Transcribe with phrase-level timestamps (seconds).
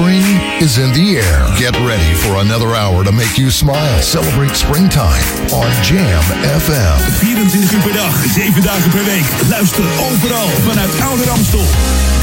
[0.00, 0.24] Spring
[0.64, 1.44] is in the air.
[1.60, 4.00] Get ready for another hour to make you smile.
[4.00, 5.20] Celebrate springtime
[5.52, 6.24] on Jam
[6.56, 6.96] FM.
[7.20, 9.28] 24 uur per dag, 7 dagen per week.
[9.48, 11.66] Luister overal vanuit Oude Ramstel.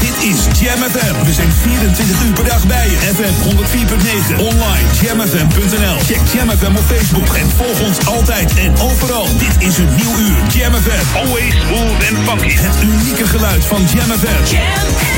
[0.00, 1.24] Dit is Jam FM.
[1.24, 2.96] We zijn 24 uur per dag bij je.
[2.96, 4.40] FM 104.9.
[4.40, 5.98] Online jamfm.nl.
[6.10, 9.26] Check Jam FM op Facebook en volg ons altijd en overal.
[9.38, 10.36] Dit is een nieuw uur.
[10.54, 11.16] Jam FM.
[11.16, 12.56] Always smooth and funky.
[12.56, 15.17] Het unieke geluid van Jam FM.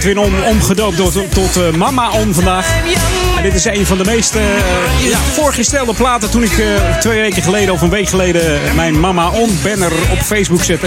[0.00, 0.96] Edwin om, omgedoopt
[1.34, 2.66] tot, uh, Mama On vandaag.
[3.42, 4.42] Dit is een van de meest uh,
[5.10, 6.62] ja, voorgestelde platen toen ik
[7.00, 10.86] twee weken geleden of een week geleden mijn Mama On banner op Facebook zette.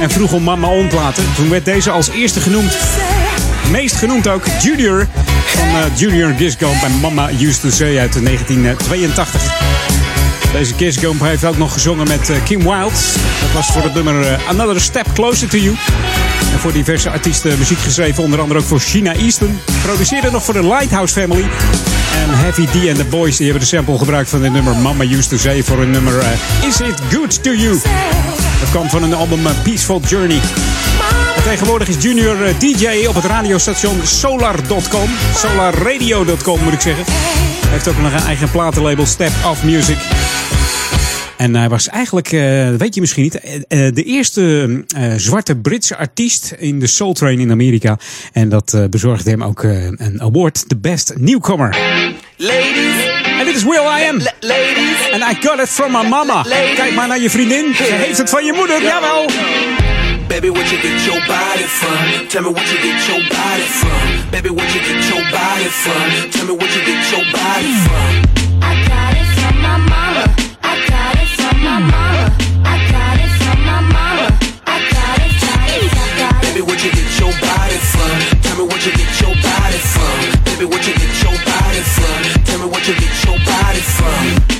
[0.00, 1.24] En vroeg om Mama On platen.
[1.36, 2.76] Toen werd deze als eerste genoemd.
[3.70, 5.06] Meest genoemd ook Junior
[5.46, 9.73] van Junior Giscombe en Mama Used to Say uit 1982.
[10.54, 12.94] Deze Kiss Gump heeft ook nog gezongen met Kim Wilde.
[13.40, 15.76] Dat was voor het nummer Another Step Closer to You.
[16.52, 19.60] En voor diverse artiesten muziek geschreven, onder andere ook voor China Easton.
[19.82, 21.42] Produceerde nog voor de Lighthouse Family.
[22.22, 25.04] En Heavy D and the Boys die hebben de sample gebruikt van het nummer Mama
[25.04, 27.80] Used to Say voor hun nummer uh, Is It Good to You.
[28.60, 30.40] Dat kwam van een album Peaceful Journey.
[31.36, 35.10] En tegenwoordig is Junior DJ op het radiostation solar.com.
[35.36, 37.04] Solarradio.com moet ik zeggen.
[37.60, 39.98] Hij heeft ook nog een eigen platenlabel Step Off Music.
[41.44, 42.40] En hij was eigenlijk, uh,
[42.74, 47.38] weet je misschien niet, uh, de eerste uh, zwarte Britse artiest in de Soul Train
[47.38, 47.98] in Amerika.
[48.32, 51.76] En dat bezorgde hem ook een award, the best newcomer.
[52.36, 53.08] Ladies.
[53.38, 54.18] En dit is Will I Am.
[54.40, 55.10] Ladies.
[55.12, 56.34] And I got it from my mama.
[56.34, 56.74] Ladies.
[56.76, 57.74] Kijk maar naar je vriendin.
[57.74, 59.26] Ze heeft het van je moeder, jawel.
[60.28, 62.26] Baby, what you get your body from?
[62.28, 64.30] Tell me what you get your body from.
[64.30, 66.30] Baby, what you get your body from?
[66.30, 68.32] Tell me what you get your body from.
[68.60, 68.93] I got it from
[78.64, 80.44] Me what you get your body from.
[80.44, 82.44] Baby, what you get your body from?
[82.44, 84.53] Tell me what you get your body from.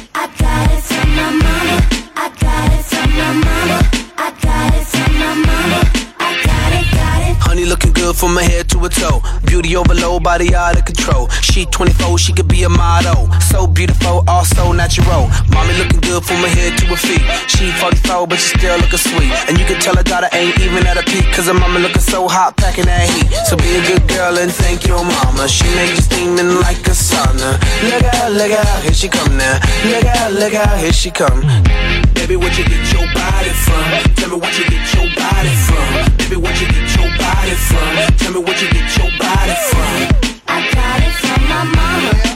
[8.14, 9.20] From her head to her toe.
[9.44, 11.28] Beauty overload, body out of control.
[11.42, 13.30] She 24, she could be a model.
[13.50, 15.28] So beautiful, also natural.
[15.50, 17.22] Mommy looking good from her head to her feet.
[17.50, 19.32] She 44, but she still looking sweet.
[19.48, 21.26] And you can tell her daughter ain't even at a peak.
[21.34, 23.30] Cause her mama looking so hot, packing that heat.
[23.46, 25.48] So be a good girl and thank your mama.
[25.48, 27.58] She make you steaming like a sauna.
[27.90, 29.58] Look out, look out, here she come now.
[29.84, 32.03] Look out, look out, here she come.
[32.24, 34.14] Baby, what you get your body from?
[34.14, 36.16] Tell me what you get your body from.
[36.16, 38.16] Baby, what you get your body from?
[38.16, 40.32] Tell me what you get your body from.
[40.48, 42.33] I got it from my mama.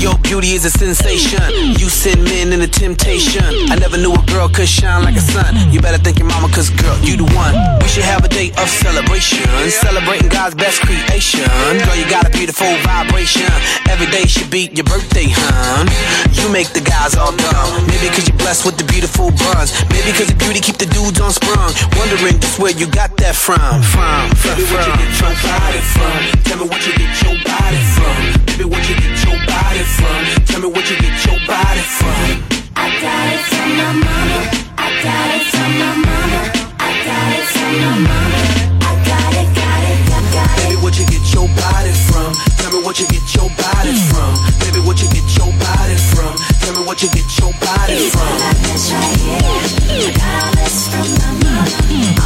[0.00, 1.40] Your beauty is a sensation.
[1.80, 3.44] You send men in into temptation.
[3.70, 5.56] I never knew a girl could shine like a sun.
[5.72, 7.54] You better thank your mama, cause girl, you the one.
[7.80, 9.46] We should have a day of celebration.
[9.70, 11.48] Celebrating God's best creation.
[11.86, 13.48] Girl, you got a beautiful vibration.
[13.88, 15.88] Every day should be your birthday, hun.
[16.32, 17.86] You make the guys all dumb.
[17.88, 19.72] Maybe cause you're blessed with the beautiful buns.
[19.90, 21.72] Maybe cause the beauty keep the dudes on sprung.
[21.96, 23.58] Wondering just where you got that from.
[23.82, 24.76] From, from, Baby, from.
[24.76, 26.18] Where you get your body from?
[26.44, 28.16] Tell me what you get your body from.
[28.46, 29.55] Baby, what you get your body
[29.96, 30.20] from?
[30.46, 32.42] Tell me what you get your body from.
[32.76, 34.40] I got it from my mama.
[34.78, 36.40] I got it from my mama.
[36.78, 38.40] I got it from my mama.
[38.82, 40.68] I got it, got it, got, got it.
[40.68, 42.30] Baby, what you get your body from?
[42.58, 44.32] Tell me what you get your body from.
[44.60, 46.34] Baby, what you get your body from?
[46.62, 48.26] Tell me what you get your body from.
[48.26, 49.62] You got this right here.
[49.96, 51.64] You got all this from my mama.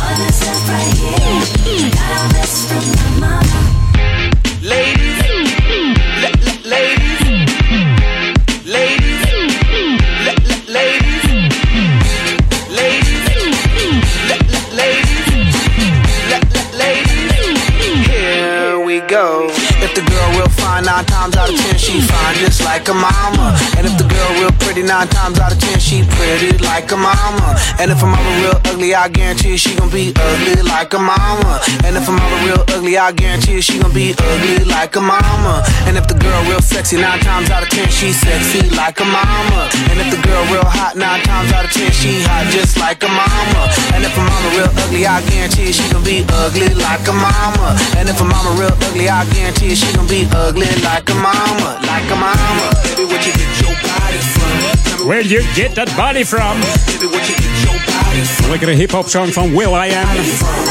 [0.00, 1.45] All this stuff right here.
[1.69, 3.59] You got all this from my mama.
[4.62, 5.29] Ladies,
[19.11, 19.60] go.
[20.71, 23.59] Nine times out of ten she fine, just like a mama.
[23.77, 26.97] And if the girl real pretty, nine times out of ten she pretty like a
[26.97, 27.59] mama.
[27.79, 31.61] And if a mama real ugly, I guarantee she gon' be ugly like a mama.
[31.85, 35.62] And if a mama real ugly, I guarantee she gon' be ugly like a mama.
[35.85, 39.05] And if the girl real sexy, nine times out of ten she sexy like a
[39.05, 39.69] mama.
[39.93, 43.03] And if the girl real hot, nine times out of ten she hot just like
[43.05, 43.69] a mama.
[43.93, 47.77] And if a mama real ugly, I guarantee she gon' be ugly like a mama.
[48.00, 51.79] And if a mama real ugly, I guarantee she gon' be ugly like a mama,
[51.81, 52.71] like a mama.
[52.83, 55.07] Baby, what you get your body from?
[55.07, 56.61] Where you get that body from?
[56.87, 58.50] Baby, what you get your body from?
[58.50, 60.09] Lekkere hip-hop song van Will I Am,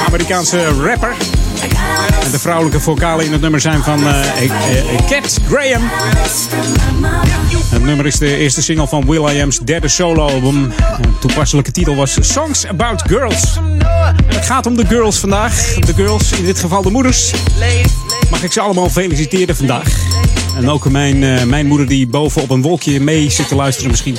[0.08, 1.16] Amerikaanse rapper.
[2.24, 4.20] En de vrouwelijke vocalen in het nummer zijn van uh,
[5.08, 5.90] Cat Graham.
[7.70, 10.70] Het nummer is de eerste single van Will I Am's derde soloalbum.
[11.02, 13.56] De toepasselijke titel was Songs About Girls.
[14.28, 15.74] En het gaat om de girls vandaag.
[15.74, 17.34] De girls, in dit geval de moeders.
[18.30, 20.02] Mag ik ze allemaal feliciteren vandaag.
[20.56, 23.92] En ook mijn, uh, mijn moeder die boven op een wolkje mee zit te luisteren
[23.92, 24.18] misschien.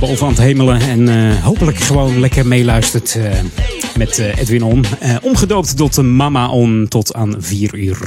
[0.00, 0.80] Boven aan het hemelen.
[0.80, 3.24] En uh, hopelijk gewoon lekker meeluistert uh,
[3.96, 4.84] met Edwin On.
[5.22, 7.98] omgedoopt tot Mama On tot aan 4 uur.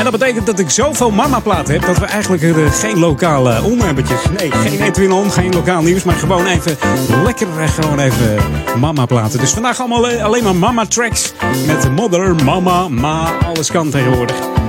[0.00, 4.20] En dat betekent dat ik zoveel mama-platen heb dat we eigenlijk er geen lokale onderwerpjes.
[4.38, 6.76] Nee, geen Edwin On, geen lokaal nieuws, maar gewoon even
[7.24, 8.38] lekker gewoon even
[8.78, 9.38] mama-platen.
[9.38, 11.32] Dus vandaag allemaal alleen maar mama-tracks
[11.66, 14.59] met mother, mama, ma, alles kan tegenwoordig.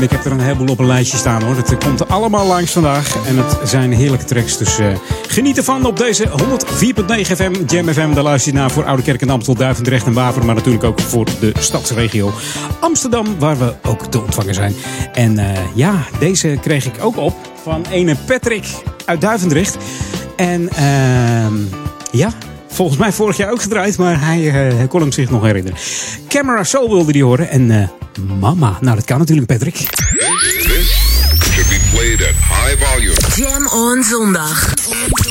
[0.00, 1.56] Ik heb er een heleboel op een lijstje staan hoor.
[1.56, 3.26] Het komt er allemaal langs vandaag.
[3.26, 4.58] En het zijn heerlijke tracks.
[4.58, 4.86] Dus uh,
[5.28, 6.32] geniet ervan op deze 104.9
[7.20, 8.14] FM, Jam FM.
[8.14, 10.44] Daar luister je naar voor Oude Kerk en Amstel, Duivendrecht en Waver.
[10.44, 12.32] Maar natuurlijk ook voor de stadsregio
[12.80, 14.74] Amsterdam, waar we ook te ontvangen zijn.
[15.12, 18.66] En uh, ja, deze kreeg ik ook op van ene Patrick
[19.04, 19.76] uit Duivendrecht.
[20.36, 21.46] En uh,
[22.10, 22.32] ja,
[22.74, 25.78] volgens mij vorig jaar ook gedraaid, maar hij uh, kon hem zich nog herinneren.
[26.28, 27.88] Camera Soul wilde die horen en uh,
[28.40, 28.78] Mama.
[28.80, 29.74] Nou, dat kan natuurlijk, Patrick.
[29.74, 30.90] This
[31.52, 33.14] should be played at high volume.
[33.36, 34.74] Jam on zondag.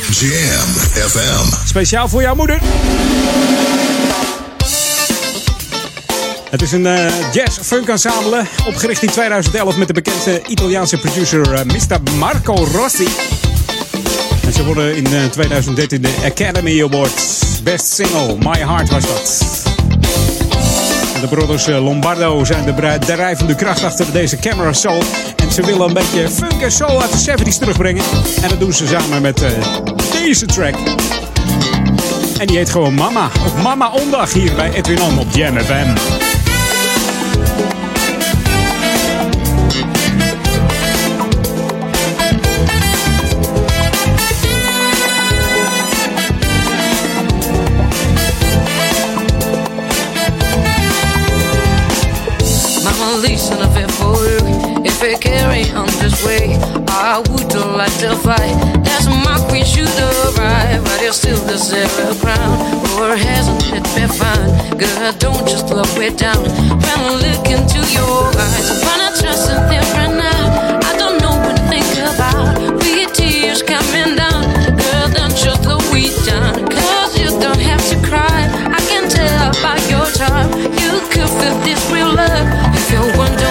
[0.09, 0.67] Jam
[1.09, 1.67] FM.
[1.67, 2.59] Speciaal voor jouw moeder.
[6.49, 11.63] Het is een uh, jazz-funk ensemble, opgericht in 2011 met de bekende Italiaanse producer uh,
[11.63, 12.17] Mr.
[12.17, 13.07] Marco Rossi.
[14.53, 19.63] Ze worden in uh, 2013 de Academy Awards Best Single, My Heart was dat.
[21.21, 25.03] De brothers Lombardo zijn de drijvende kracht achter deze Camera Soul.
[25.35, 28.03] En ze willen een beetje funk en soul uit de 70s terugbrengen.
[28.41, 29.43] En dat doen ze samen met
[30.11, 30.75] deze track.
[32.37, 33.29] En die heet gewoon Mama.
[33.63, 35.57] Mama Ondag hier bij Edwin On op Jam.
[53.23, 54.83] Listen a bit for you.
[54.83, 58.55] If we carry on this way, I would like to fight.
[58.83, 62.53] There's my queen should arrive, but you still deserve a crown.
[62.99, 64.51] Or hasn't it been fine?
[64.77, 66.43] Girl, don't just look me down.
[66.83, 70.79] When I look into your eyes, I wanna trust something right now.
[70.83, 72.59] I don't know what to think about.
[72.83, 74.43] With tears coming down,
[74.75, 76.67] girl, don't just look me down.
[76.67, 76.92] Cause
[80.23, 82.47] You could feel this real love.
[82.73, 83.42] If you want,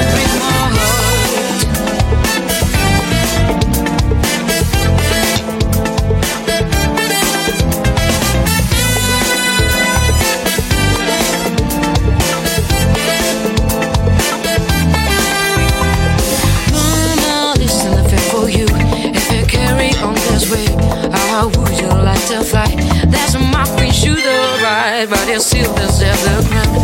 [25.40, 26.76] still see this other ground.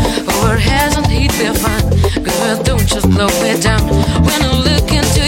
[0.43, 1.83] Or hasn't he been fun?
[2.23, 3.83] Girl, don't just blow me down
[4.25, 5.28] when I look into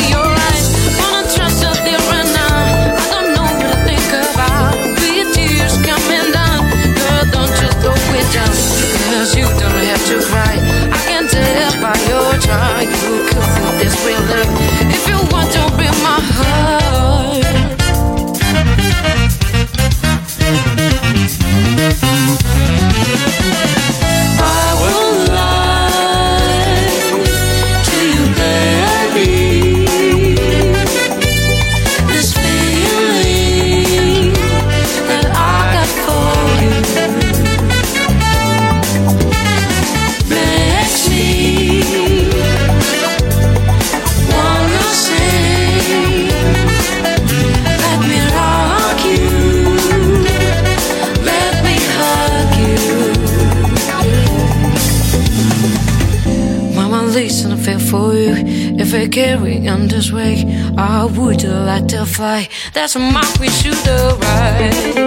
[57.21, 58.33] Mama, listen, I feel for you.
[58.79, 60.43] If I carry on this way,
[60.79, 62.49] I would like to fly.
[62.73, 65.01] That's a mark we should arrive.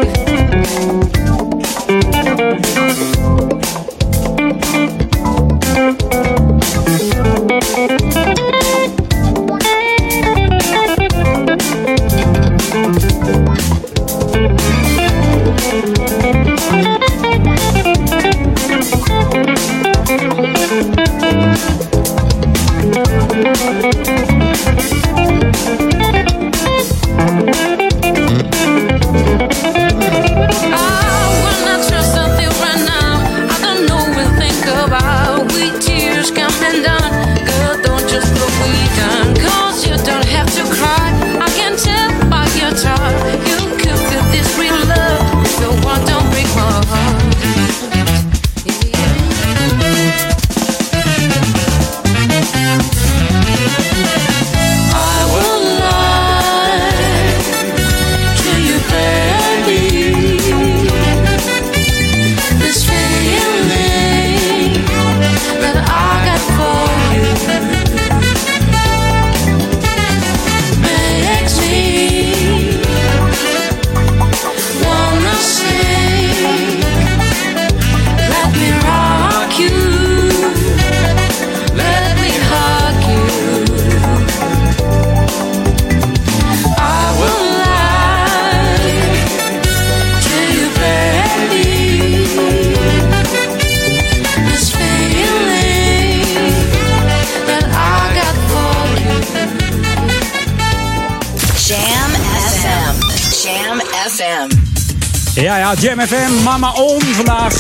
[105.83, 107.53] Jam FM, Mama On vandaag.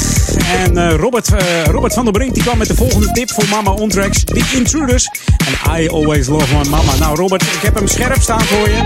[0.45, 3.47] En uh, Robert, uh, Robert van der Brink die kwam met de volgende tip voor
[3.49, 4.23] Mama On tracks.
[4.23, 5.09] The Intruders.
[5.45, 6.95] En I Always Love My Mama.
[6.99, 8.85] Nou Robert, ik heb hem scherp staan voor je.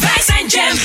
[0.00, 0.76] Wij zijn Jam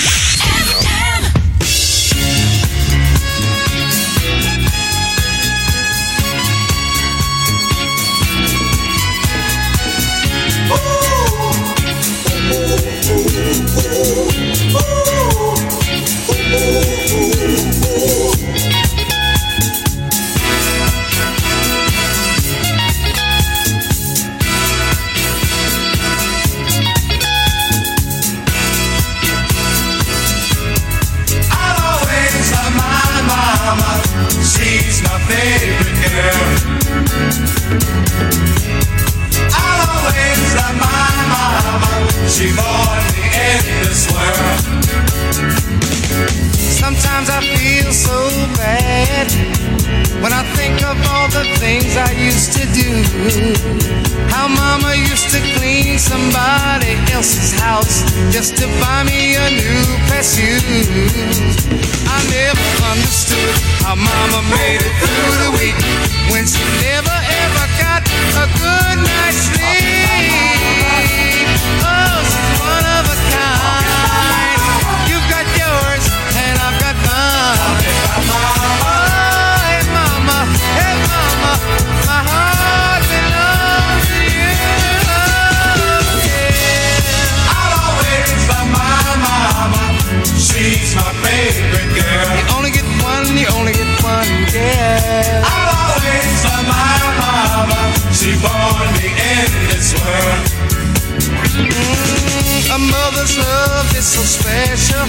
[104.32, 105.04] special.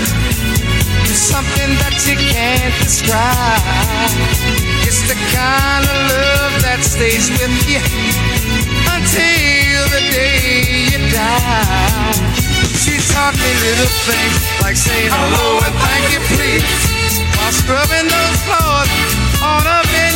[1.07, 3.63] It's something that you can't describe.
[4.83, 7.79] It's the kind of love that stays with you
[8.91, 12.19] until the day you die.
[12.83, 16.67] She taught me little things like saying hello and thank you, please,
[17.39, 18.91] while scrubbing those floors
[19.39, 20.12] on a bending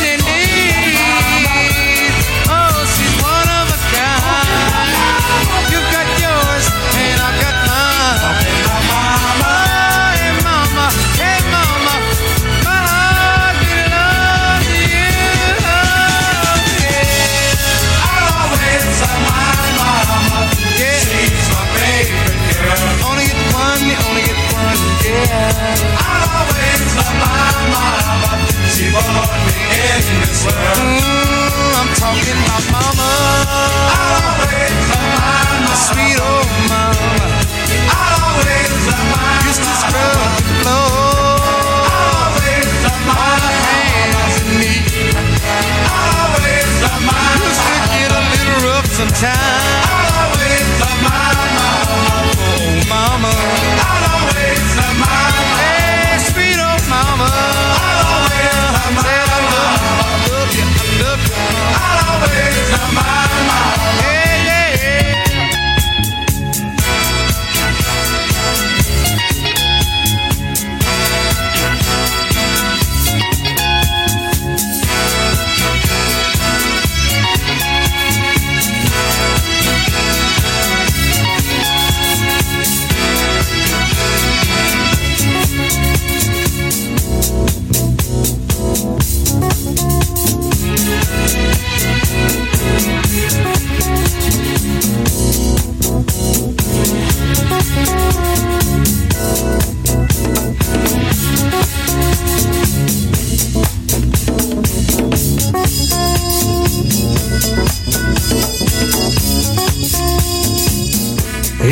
[25.57, 28.37] I'll always love my mama.
[28.69, 29.09] She born
[29.47, 29.57] me
[30.21, 30.77] this world.
[31.77, 32.21] I'm mama.
[32.45, 33.09] My mama.
[35.87, 37.09] Sweet old mama.
[37.89, 41.41] I'll always love my Used to scrub the floor.
[43.07, 43.15] My
[43.65, 44.93] hands and knees.
[47.47, 49.76] Used to get a little rough sometimes.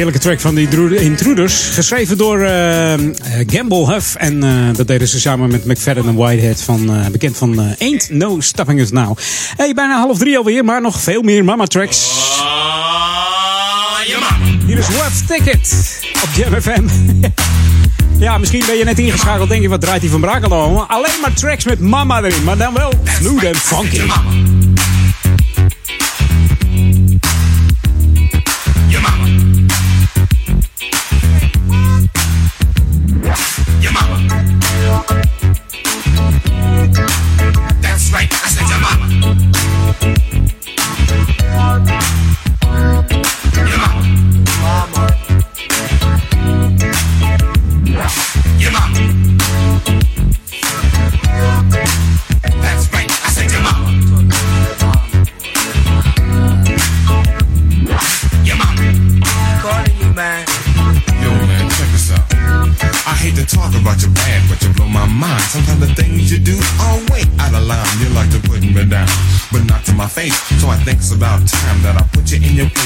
[0.06, 1.70] Heerlijke track van die Intruders.
[1.70, 3.02] Geschreven door eh, eh,
[3.48, 4.16] Gamble Huff.
[4.16, 6.62] En eh, dat deden ze samen met McFadden en Whitehead.
[6.62, 9.18] Van, bekend van Ain't No Stopping Us Now.
[9.58, 10.66] Hey, bijna half drie alweer.
[10.66, 12.10] Maar nog veel meer mama tracks.
[14.66, 16.84] Hier is Rough Ticket op Jam FM.
[18.26, 19.50] ja, misschien ben je net ingeschakeld.
[19.50, 20.86] Denk je, wat draait hij van Brakel?
[20.88, 22.44] Alleen maar tracks met mama erin.
[22.44, 24.02] Maar dan wel smooth en funky.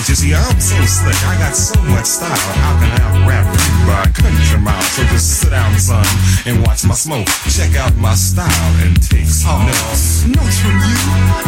[0.07, 2.31] You see, I'm so slick, I got so much style.
[2.31, 4.81] How can I rap you by country mile?
[4.95, 6.05] So just sit down, son,
[6.45, 7.27] and watch my smoke.
[7.49, 9.67] Check out my style and take some oh.
[9.67, 10.23] notes.
[10.29, 10.97] Notes from you,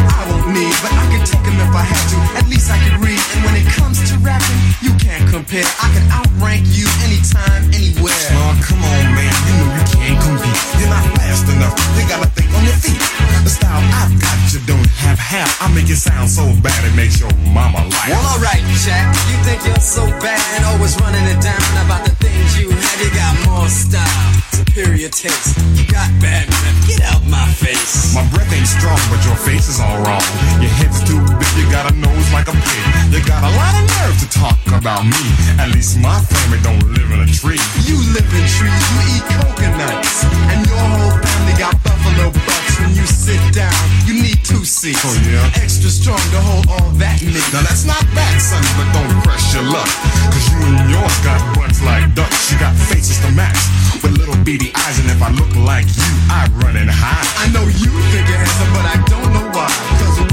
[0.04, 2.18] I won't need, but I can take them if I had to.
[2.42, 3.22] At least I can read.
[3.32, 5.64] And when it comes to rapping, you can't compare.
[5.80, 8.12] I can outrank you anytime, anywhere.
[8.36, 10.60] Oh, come on, man, you know you can't compete.
[10.76, 11.72] You're not fast enough.
[11.96, 13.00] You gotta think on your feet.
[13.46, 14.91] The style I've got, you don't have.
[15.60, 18.08] I make it sound so bad it makes your mama laugh.
[18.08, 19.12] Well, alright, Jack.
[19.30, 20.40] You think you're so bad,
[20.72, 22.98] always running it down about the things you have.
[23.02, 25.58] You got more style, superior taste.
[25.74, 26.78] You got bad breath.
[26.86, 28.14] Get out my face.
[28.14, 30.24] My breath ain't strong, but your face is all wrong.
[30.62, 32.84] Your head's too big, you got a nose like a pig.
[33.10, 35.24] You got a lot of nerve to talk about me.
[35.58, 37.60] At least my family don't live in a tree.
[37.86, 42.61] You live in trees, you eat coconuts, and your whole family got buffalo butts.
[42.82, 43.70] When you sit down,
[44.10, 44.98] you need two seats.
[45.06, 45.62] Oh, yeah?
[45.62, 47.38] Extra strong to hold all that meat.
[47.54, 49.86] Now that's not bad, son, but don't press your luck.
[50.34, 52.50] Cause you and yours got butts like ducks.
[52.50, 53.54] You got faces to match
[54.02, 57.22] with little beady eyes, and if I look like you, I run and hide.
[57.38, 59.70] I know you think you're handsome, but I don't know why.
[60.02, 60.31] Cause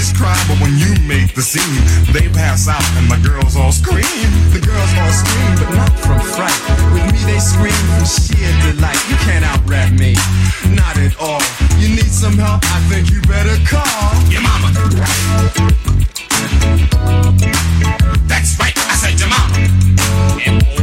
[0.00, 3.72] babies cry, but when you make the scene, they pass out and the girls all
[3.72, 4.04] scream.
[4.52, 6.60] The girls all scream, but not from fright.
[6.92, 9.00] With me, they scream from sheer delight.
[9.08, 10.14] You can't out rap me,
[10.74, 11.42] not at all.
[11.78, 12.62] You need some help?
[12.64, 14.72] I think you better call your mama.
[18.26, 20.79] That's right, I said your mama.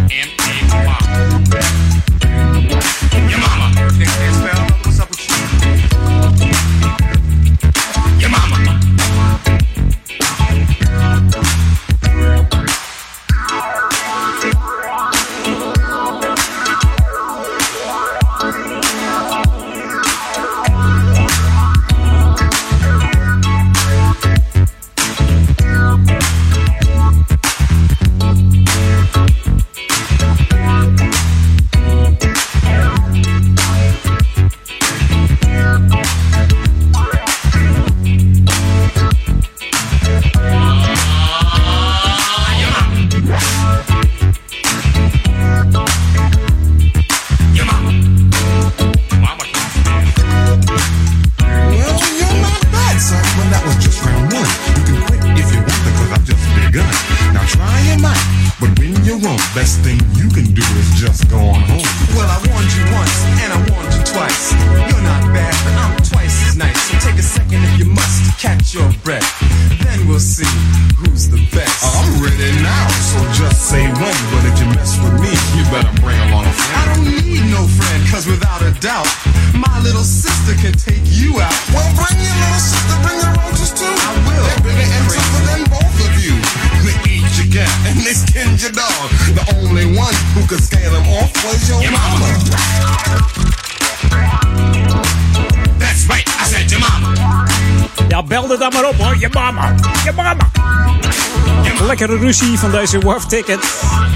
[102.36, 103.60] Van deze Warf Ticket.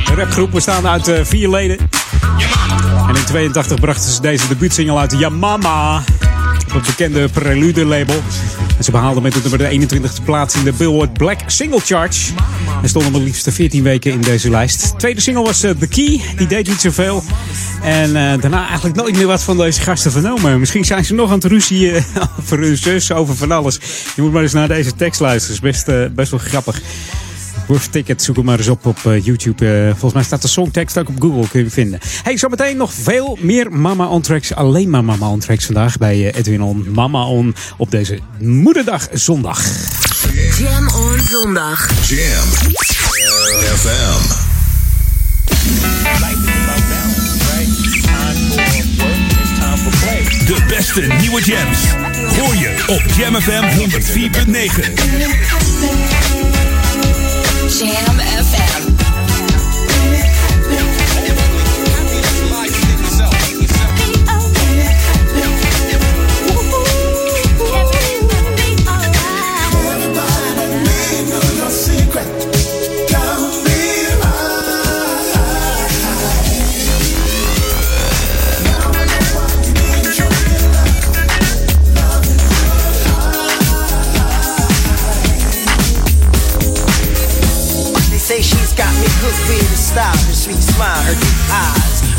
[0.05, 1.77] De rapgroep bestaande uit eh, vier leden.
[3.07, 5.15] En in 82 brachten ze deze debuutsingle uit.
[5.17, 6.03] Ja mama.
[6.67, 8.15] Op het bekende Prelude label.
[8.77, 12.31] En ze behaalden met het nummer de 21e plaats in de Billboard Black Single Charge.
[12.81, 14.91] En stonden maar liefst 14 weken in deze lijst.
[14.91, 16.21] De tweede single was eh, The Key.
[16.35, 17.23] Die deed niet zoveel.
[17.83, 20.59] En eh, daarna eigenlijk nooit meer wat van deze gasten vernomen.
[20.59, 22.03] Misschien zijn ze nog aan het ruzie eh,
[22.39, 23.79] over hun zus, over van alles.
[24.15, 25.55] Je moet maar eens naar deze tekst luisteren.
[25.55, 26.81] is best, best wel grappig.
[27.71, 29.67] Worth Ticket, zoek hem maar eens op op eh, YouTube.
[29.67, 31.99] Eh, volgens mij staat de songtekst ook op Google, kun je hem vinden.
[32.23, 34.53] Hey, zometeen nog veel meer Mama On Tracks.
[34.53, 36.85] Alleen maar Mama On Tracks vandaag bij eh, Edwin On.
[36.93, 39.65] Mama On op deze Moederdag zondag.
[40.57, 41.89] Jam on zondag.
[42.07, 42.47] Jam
[43.77, 44.49] FM.
[50.45, 51.91] De beste nieuwe jams.
[52.39, 53.63] Hoor je op Jam FM
[56.17, 56.20] 104.9.
[57.71, 58.90] Jam FM.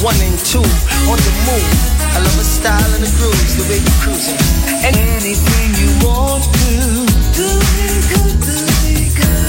[0.03, 0.59] One and two
[1.07, 1.63] on the move.
[2.11, 4.35] I love her style and the grooves, the way you cruising.
[4.83, 7.47] And anything you want to do
[8.11, 8.59] good, do
[9.15, 9.47] good.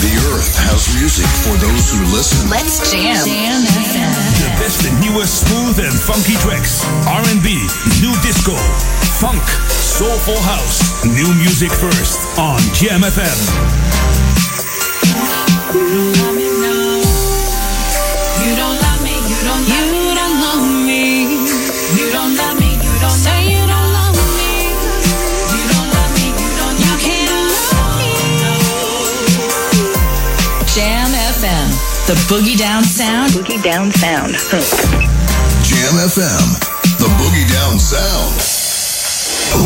[0.00, 2.48] The earth has music for those who listen.
[2.48, 3.12] Let's jam.
[3.28, 3.60] Jam
[4.40, 6.80] De beste nieuwe smooth en funky tracks.
[7.04, 7.48] R&B,
[8.00, 8.56] new disco,
[9.20, 11.04] funk, soulful house.
[11.04, 13.36] New music first on Jam FM.
[32.06, 33.32] The boogie down sound.
[33.32, 34.30] Boogie down sound.
[35.62, 36.48] Jam FM,
[36.98, 38.54] the Boogie Down Sound.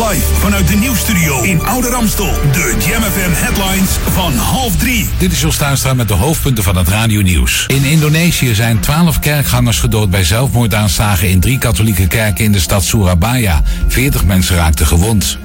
[0.09, 2.33] Live vanuit de nieuwstudio in Oude Ramstel.
[2.53, 5.09] De Jam FM headlines van half drie.
[5.19, 5.59] Dit is Jos
[5.97, 7.65] met de hoofdpunten van het radionieuws.
[7.67, 12.85] In Indonesië zijn twaalf kerkgangers gedood bij zelfmoordaanslagen in drie katholieke kerken in de stad
[12.85, 13.63] Surabaya.
[13.89, 15.39] 40 mensen raakten gewond.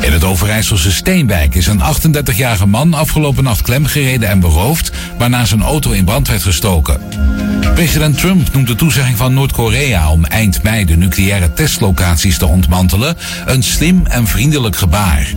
[0.00, 5.62] In het Overijsselse Steenwijk is een 38-jarige man afgelopen nacht klemgereden en beroofd, waarna zijn
[5.62, 7.00] auto in brand werd gestoken.
[7.74, 13.16] President Trump noemt de toezegging van Noord-Korea om eind mei de nucleaire testlocaties te ontmantelen
[13.46, 15.32] een slim en vriendelijk gebaar.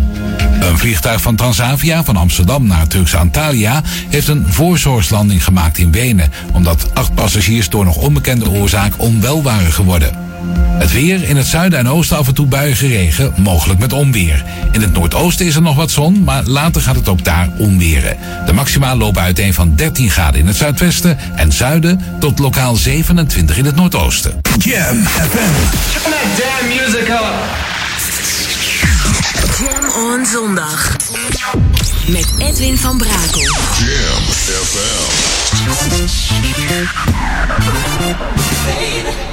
[0.60, 6.32] Een vliegtuig van Transavia van Amsterdam naar Turkse Antalya heeft een voorzorgslanding gemaakt in Wenen,
[6.52, 10.33] omdat acht passagiers door nog onbekende oorzaak onwel waren geworden.
[10.84, 14.44] Het weer in het zuiden en oosten af en toe buiige regen, mogelijk met onweer.
[14.72, 18.18] In het noordoosten is er nog wat zon, maar later gaat het ook daar onweren.
[18.46, 23.58] De maxima lopen uiteen van 13 graden in het zuidwesten en zuiden tot lokaal 27
[23.58, 24.42] in het noordoosten.
[24.58, 25.54] Jam FM.
[25.92, 27.34] Turn that damn music up.
[29.60, 30.96] Jam on zondag.
[32.08, 33.42] Met Edwin van Brakel.
[33.42, 34.24] Jam
[39.04, 39.33] FM.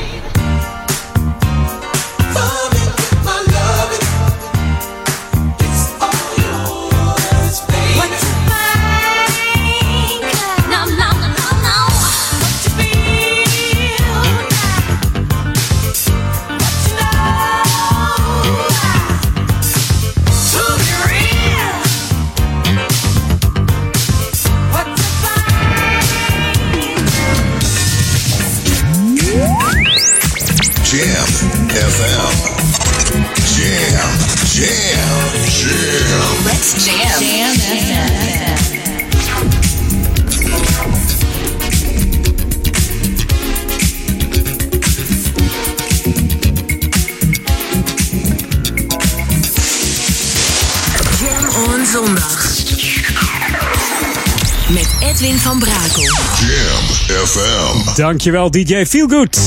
[58.01, 59.39] Dankjewel DJ Feelgood.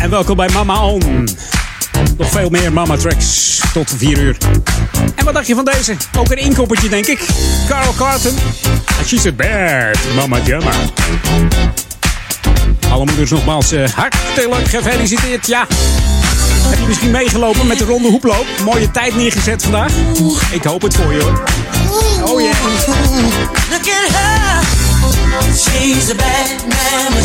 [0.00, 1.28] En welkom bij Mama On.
[2.18, 4.36] Nog veel meer Mama Tracks tot 4 uur.
[5.14, 5.96] En wat dacht je van deze?
[6.18, 7.26] Ook een inkoppertje denk ik.
[7.68, 8.34] Carl Carton.
[8.98, 10.70] En She's a Bad Mama Jamma.
[12.90, 15.46] Alle moeders nogmaals eh, hartelijk gefeliciteerd.
[15.46, 15.66] Ja,
[16.68, 18.46] heb je misschien meegelopen met de ronde hoeploop?
[18.64, 19.92] Mooie tijd neergezet vandaag.
[20.50, 21.42] Ik hoop het voor je hoor.
[22.22, 22.54] Oh yeah.
[25.56, 27.20] She's a bad mama.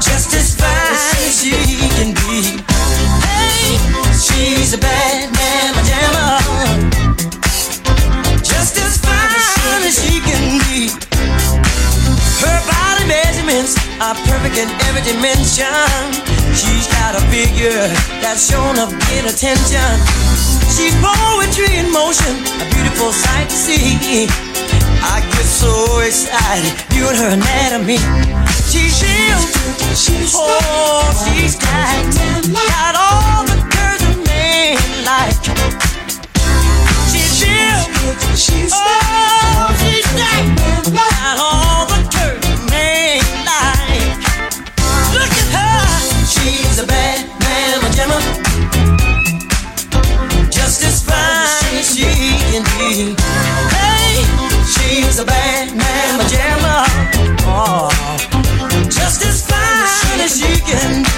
[0.00, 0.94] Just as fine
[1.26, 1.52] as she
[1.96, 2.60] can be.
[3.24, 3.78] Hey,
[4.14, 5.82] she's a bad mama.
[8.42, 10.90] Just as fine as she can be.
[12.40, 16.12] Her body measurements are perfect in every dimension.
[16.54, 17.88] She's got a figure
[18.22, 19.90] that's shown up in attention.
[20.74, 24.53] She's poetry in motion, a beautiful sight to see.
[25.02, 27.98] I get so excited viewing her anatomy.
[28.70, 29.40] She's real,
[29.94, 32.04] she's oh, she's got,
[32.52, 35.34] got all the curves a man like.
[37.10, 37.80] She's real,
[38.36, 40.42] she's oh, she's got,
[40.92, 44.18] got all the curves a man like.
[45.14, 45.86] Look at her,
[46.26, 48.18] she's a bad mama jamma.
[50.50, 52.04] Just as fine as she
[52.50, 53.33] can be.
[55.14, 56.76] She's a bad mama jamma.
[57.46, 57.86] Oh,
[58.90, 61.14] just as fine as she can be.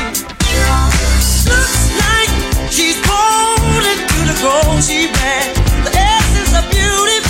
[1.49, 2.29] Looks like
[2.69, 5.57] she's born into the gold she wears.
[5.89, 7.25] The essence of beauty.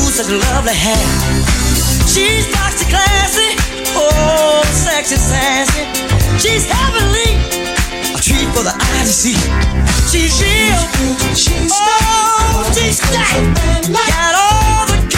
[0.00, 0.96] Ooh, such lovely hair.
[2.08, 3.52] She's toxic classy.
[3.92, 5.84] Oh, sexy sassy.
[6.40, 7.36] She's heavenly.
[8.16, 9.36] A treat for the eye to see.
[10.08, 10.80] She's real.
[11.36, 13.92] She's oh, she's stacked.
[13.92, 15.17] Got all the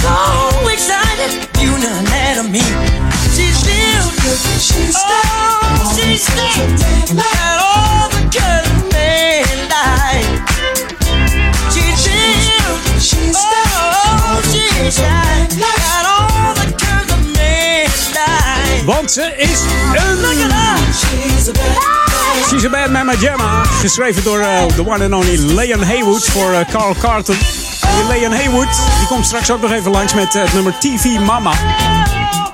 [0.00, 2.64] so excited, you know anatomy.
[3.34, 4.14] She's built,
[4.58, 6.82] she's oh, she's stacked,
[7.14, 10.30] got all the color man like.
[11.72, 18.86] She's built, she's oh, she's shy, got all the color man like.
[18.86, 19.60] Want ze is
[19.94, 20.20] een...
[22.50, 23.62] She's a Bad Mama Jamma.
[23.62, 27.36] Geschreven door eh, the one and only Leon Haywood voor eh, Carl Carlton.
[28.08, 28.68] Leon Haywood
[28.98, 31.52] die komt straks ook nog even langs met eh, het nummer TV Mama.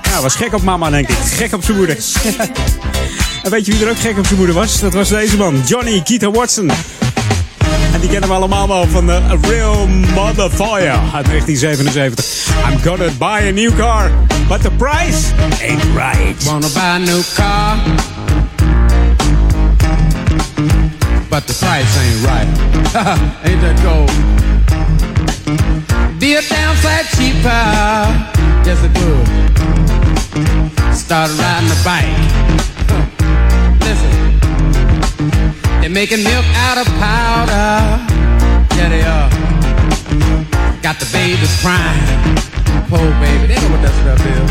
[0.01, 1.17] Ja, was gek op mama denk ik.
[1.17, 1.97] Gek op zijn moeder.
[3.43, 4.79] en weet je wie er ook gek op zijn moeder was?
[4.79, 6.71] Dat was deze man, Johnny Keita Watson.
[7.93, 12.25] En die kennen we allemaal wel van de Real Motherfire uit 1977.
[12.69, 14.11] I'm gonna buy a new car,
[14.47, 16.43] but the price ain't right.
[16.43, 17.77] Wanna buy a new car,
[21.29, 22.47] but the price ain't right.
[23.43, 24.36] ain't that gold?
[26.19, 27.47] Be a damn sight cheaper,
[28.65, 29.27] yes it would.
[30.95, 32.09] Start riding a bike.
[33.85, 34.11] Listen,
[35.79, 38.01] they're making milk out of powder.
[38.75, 39.29] Yeah, they are.
[40.81, 42.35] Got the babies crying.
[42.89, 44.49] Poor baby, they know what that stuff is.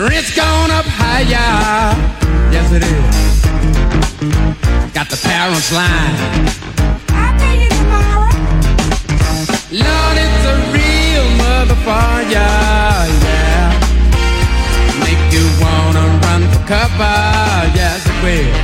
[0.00, 1.94] Rent's gone up higher.
[2.50, 3.14] Yes, it is.
[4.94, 6.46] Got the parents lying.
[9.76, 12.30] Lord, it's a real motherfucker,
[13.24, 13.68] yeah.
[15.04, 17.18] Make you wanna run for cover,
[17.76, 18.56] yes it will.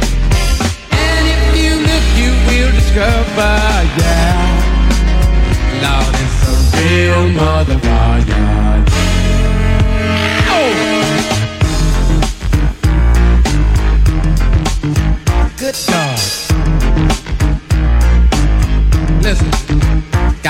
[0.91, 3.53] And if you look, you will discover,
[4.01, 4.41] yeah.
[5.85, 8.52] Lord, it's a real motherfucker.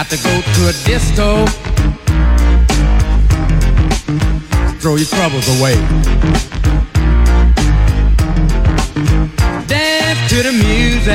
[0.03, 1.47] Got to go to a disco.
[4.81, 5.77] Throw your troubles away.
[9.69, 11.07] Dance to the music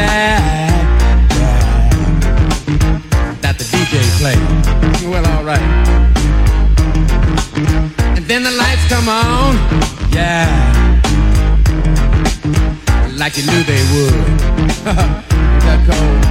[3.41, 4.37] that the DJ play.
[5.09, 5.59] Well, alright.
[8.15, 9.57] And then the lights come on.
[10.13, 10.47] Yeah.
[13.17, 14.13] Like you knew they would.
[15.67, 16.23] That cold?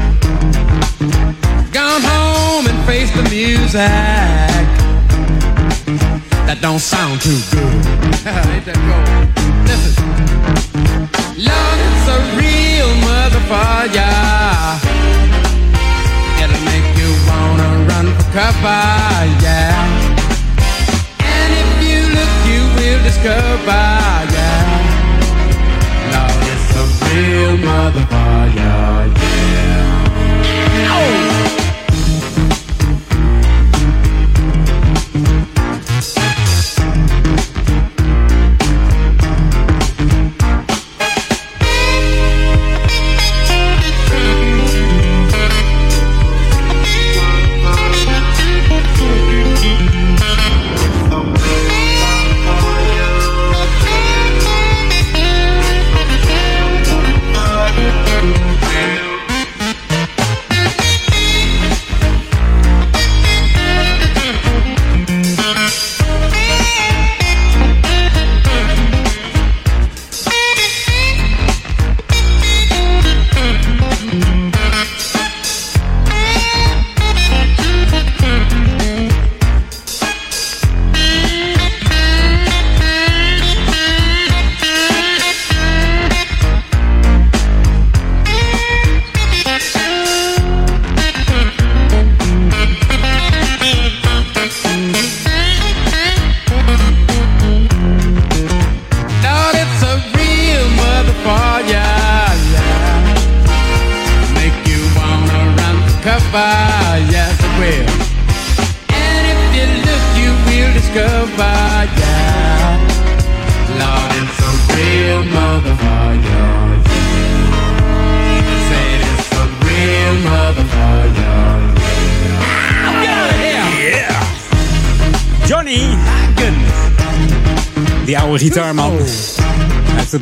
[1.70, 2.25] Gone home
[2.68, 3.80] and face the music
[6.46, 7.74] that don't sound too good.
[8.54, 9.06] Ain't that cold?
[9.66, 10.06] Listen,
[11.46, 14.14] Lord, it's a real motherfucker.
[16.42, 18.82] It'll make you wanna run for cover,
[19.42, 19.74] yeah.
[21.22, 23.86] And if you look, you will discover,
[24.34, 24.70] yeah.
[26.14, 28.25] Lord, it's a real motherfucker,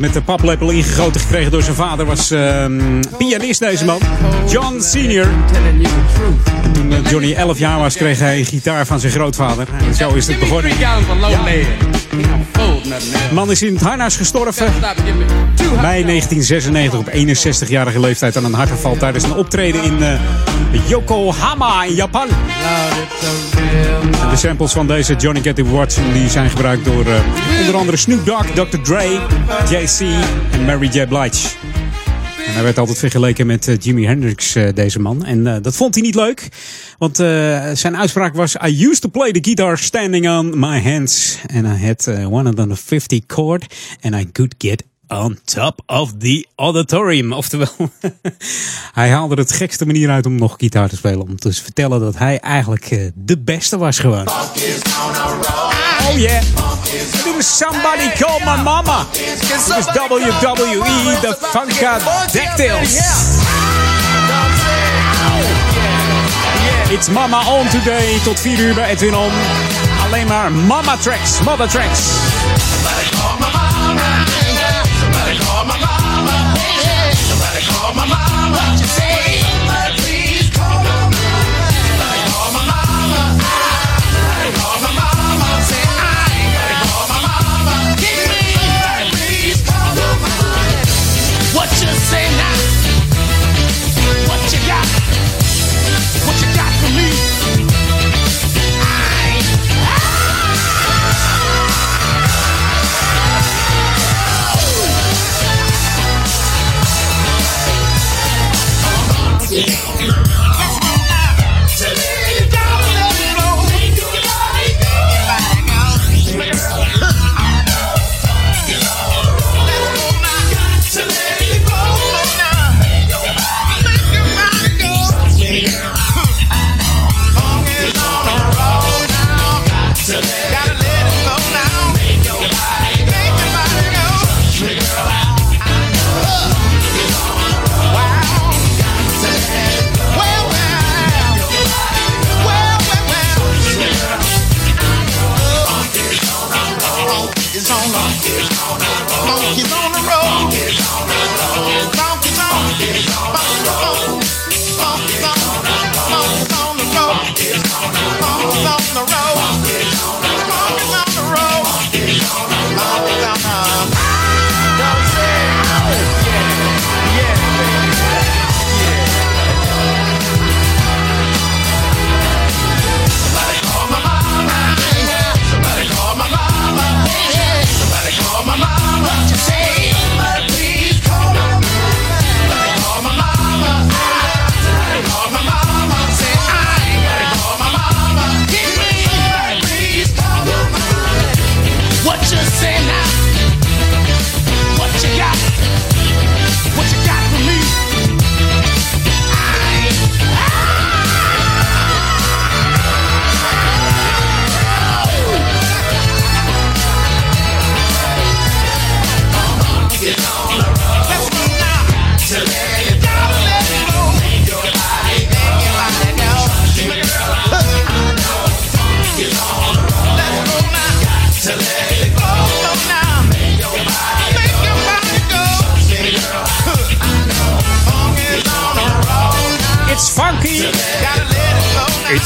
[0.01, 2.07] heeft het met de paplepel ingegoten gekregen door zijn vader.
[2.07, 3.99] Was ehm, pianist deze man.
[4.49, 5.27] John Senior.
[6.73, 9.67] Toen eh, Johnny 11 jaar was, kreeg hij een gitaar van zijn grootvader.
[9.87, 10.71] En zo is het begonnen.
[13.32, 14.72] Man is in het harnas gestorven.
[15.80, 20.18] Mei 1996 op 61-jarige leeftijd aan een hartaanval tijdens een optreden in eh,
[20.89, 22.28] Yokohama in Japan.
[24.30, 28.26] De samples van deze Johnny Get It die zijn gebruikt door eh, onder andere Snoop
[28.26, 28.78] Dogg, Dr.
[28.82, 29.20] Dre,
[29.70, 30.01] JC
[30.53, 31.07] en Mary J.
[31.07, 31.74] Blige.
[32.47, 35.25] En hij werd altijd vergeleken met eh, Jimi Hendrix, eh, deze man.
[35.25, 36.49] En eh, dat vond hij niet leuk.
[36.99, 37.17] Want
[37.79, 38.55] zijn uitspraak was...
[38.55, 41.39] I used to play the guitar standing on my hands.
[41.55, 43.75] And I had uh, 150 chord.
[44.01, 47.33] And I could get on top of the auditorium.
[47.33, 47.91] Oftewel,
[48.93, 51.21] hij haalde het gekste manier uit om nog gitaar te spelen.
[51.21, 54.29] Om te vertellen dat hij eigenlijk de beste was gewoon.
[54.29, 56.43] Oh yeah.
[57.39, 59.07] Is Somebody Call My Mama.
[59.12, 59.43] Dit
[59.78, 62.97] is WWE, the Funkadactyls.
[66.89, 68.18] It's Mama On Today.
[68.24, 69.32] Tot 4 uur bij Edwin On.
[70.05, 72.01] Alleen maar Mama Tracks, Mother Tracks.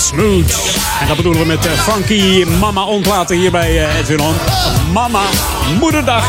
[0.09, 0.79] Smooth.
[1.01, 4.35] En dat bedoelen we met eh, funky mama ontlaten hier bij eh, Edwin On.
[4.93, 5.23] Mama,
[5.79, 6.25] moederdag.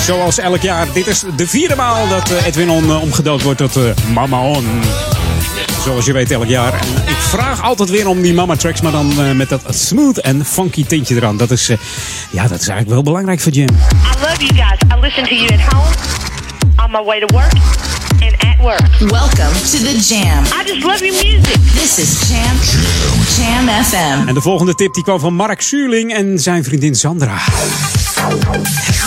[0.00, 0.86] Zoals elk jaar.
[0.92, 3.78] Dit is de vierde maal dat eh, Edwin On omgedoopt wordt tot
[4.12, 4.80] Mama On.
[5.84, 6.72] Zoals je weet elk jaar.
[6.72, 10.44] En ik vraag altijd weer om die mama tracks, maar dan met dat smooth en
[10.44, 11.36] funky tintje eraan.
[11.36, 11.66] Dat is,
[12.30, 13.68] ja, dat is eigenlijk wel belangrijk voor Jim.
[13.68, 14.78] I love you guys.
[14.96, 15.94] I listen to you at home,
[16.84, 17.52] on my way to work,
[18.60, 20.44] Welcome to the Jam.
[20.44, 21.56] I just love your music.
[21.72, 22.56] This is Jam
[23.36, 24.28] Jam FM.
[24.28, 27.38] En de volgende tip die kwam van Mark Zuurling en zijn vriendin Sandra.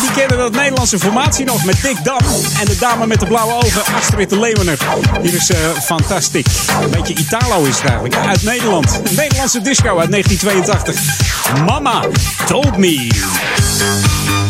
[0.02, 2.20] Die kennen dat Nederlandse formatie nog met Dick Dam
[2.60, 4.78] en de dame met de blauwe ogen Astrid de Leeuwener.
[5.22, 6.68] Hier is uh, fantastisch.
[6.84, 8.16] Een beetje Italo is het eigenlijk.
[8.16, 9.02] Uit Nederland.
[9.04, 11.66] Een Nederlandse disco uit 1982.
[11.66, 12.06] Mama
[12.46, 14.43] told me.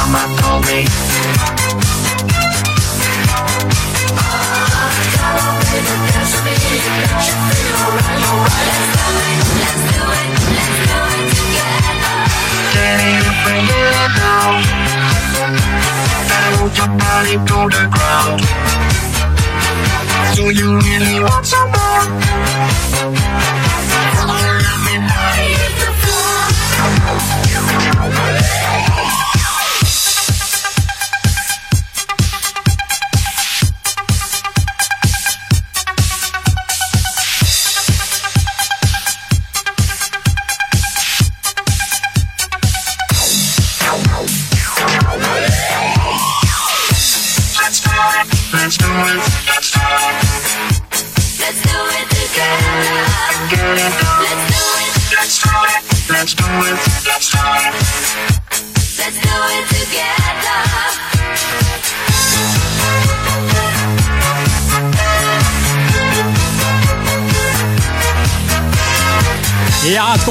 [10.59, 10.99] together.
[12.75, 14.55] Can you bring it down?
[16.59, 18.41] Move your body to the ground.
[20.35, 22.05] Do you really want some more?
[24.89, 26.39] Everybody, hit the floor.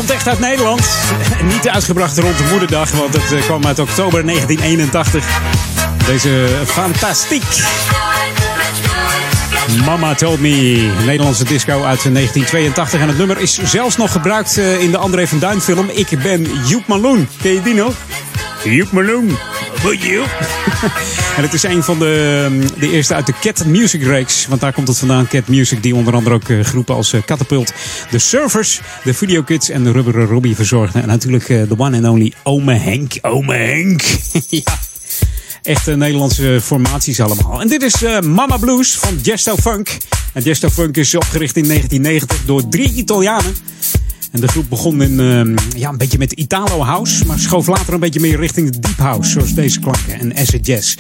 [0.08, 0.88] Komt echt uit Nederland.
[1.54, 5.26] Niet uitgebracht rond de moederdag, want het eh, kwam uit oktober 1981.
[6.06, 7.44] Deze fantastiek.
[9.86, 13.02] Mama Told Me, Nederlandse disco uit 1982.
[13.02, 16.20] En het nummer is zelfs nog gebruikt eh, in de André van Duin film Ik
[16.24, 17.28] ben Joep Maloen.
[17.42, 17.94] Ken je die nog?
[18.64, 19.38] Joep Maloen.
[19.84, 20.30] Wat Joep?
[21.38, 22.50] en het is een van de,
[22.80, 24.48] de eerste uit de Cat Music reeks.
[24.48, 25.28] Want daar komt het vandaan.
[25.28, 27.74] Cat Music, die onder andere ook eh, groepen als eh, Catapult,
[28.10, 31.02] de Surfers, de Video Kids en de Rubberen Robbie verzorgden.
[31.02, 33.18] En natuurlijk eh, de one and only Ome Henk.
[33.22, 34.02] Ome Henk.
[34.50, 34.80] ja.
[35.62, 37.62] Echte Nederlandse formaties allemaal.
[37.62, 39.98] En dit is Mama Blues van Gesto Funk.
[40.34, 43.56] En Gesto Funk is opgericht in 1990 door drie Italianen.
[44.32, 47.94] En de groep begon in, ehm, ja, een beetje met Italo House, maar schoof later
[47.94, 50.96] een beetje meer richting de Deep House, zoals deze klanken en acid jazz.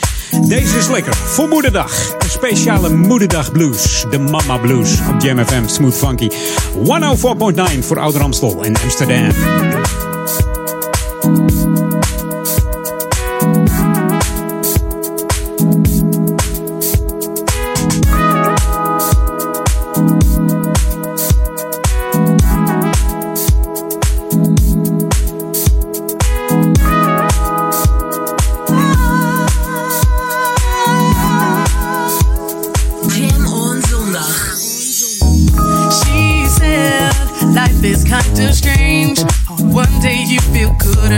[0.47, 2.15] Deze is lekker voor Moederdag.
[2.19, 6.29] Een speciale Moederdag Blues, de Mama Blues op Jam FM, Smooth Funky.
[6.73, 9.31] 104.9 voor Ouder Amstel in Amsterdam.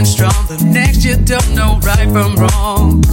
[0.00, 0.46] And strong.
[0.48, 3.04] The next you don't know right from wrong.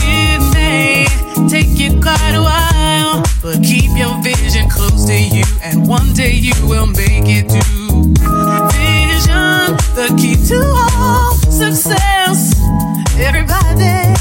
[0.00, 1.04] It may
[1.50, 6.32] take you quite a while, but keep your vision close to you, and one day
[6.32, 8.16] you will make it through.
[8.72, 12.56] Vision, the key to all success.
[13.20, 14.16] Everybody.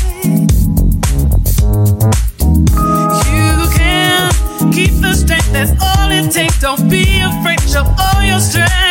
[3.31, 4.31] You can
[4.73, 6.59] keep the strength, that's all it takes.
[6.59, 8.88] Don't be afraid, show all your strength.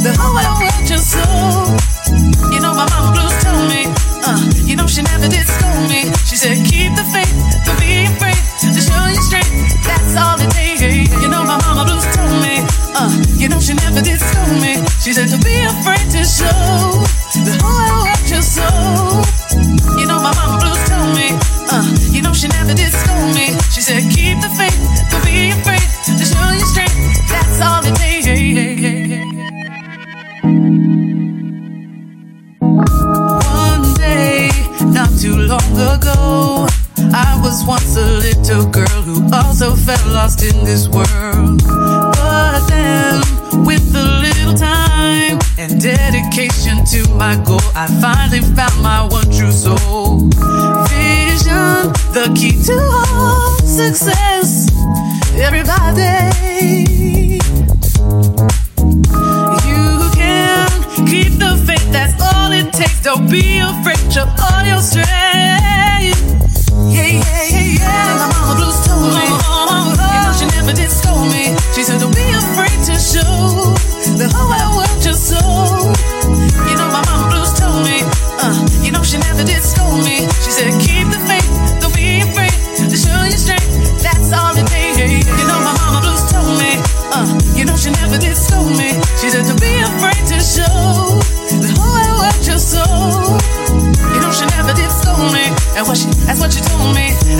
[0.00, 1.76] The whole world your soul.
[2.52, 3.84] You know my mama blues told me.
[4.24, 6.08] Uh, you know she never did scold me.
[6.24, 7.32] She said, Keep the faith,
[7.64, 9.76] don't be afraid to show your strength.
[9.84, 10.80] That's all it takes.
[10.80, 12.64] You know my mama blues told me.
[12.96, 14.80] Uh, you know she never did scold me.
[15.04, 17.04] She said, Don't be afraid to show
[17.44, 19.20] the whole world your soul.
[20.00, 21.36] You know my mama blues told me.
[21.68, 23.49] Uh, you know she never did scold me.
[39.96, 41.62] Felt lost in this world.
[41.66, 43.20] But then,
[43.64, 49.50] with a little time and dedication to my goal, I finally found my one true
[49.50, 50.28] soul.
[50.90, 52.76] Vision, the key to
[53.18, 54.68] all success.
[55.34, 57.29] Everybody.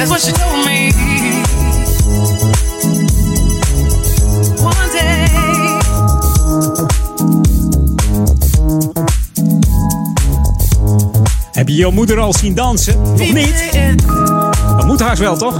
[0.00, 0.92] That's what she told me.
[4.62, 5.28] One day.
[11.52, 13.02] Heb je je moeder al zien dansen?
[13.02, 13.70] Nog niet?
[14.76, 15.58] Dat moet haast wel, toch?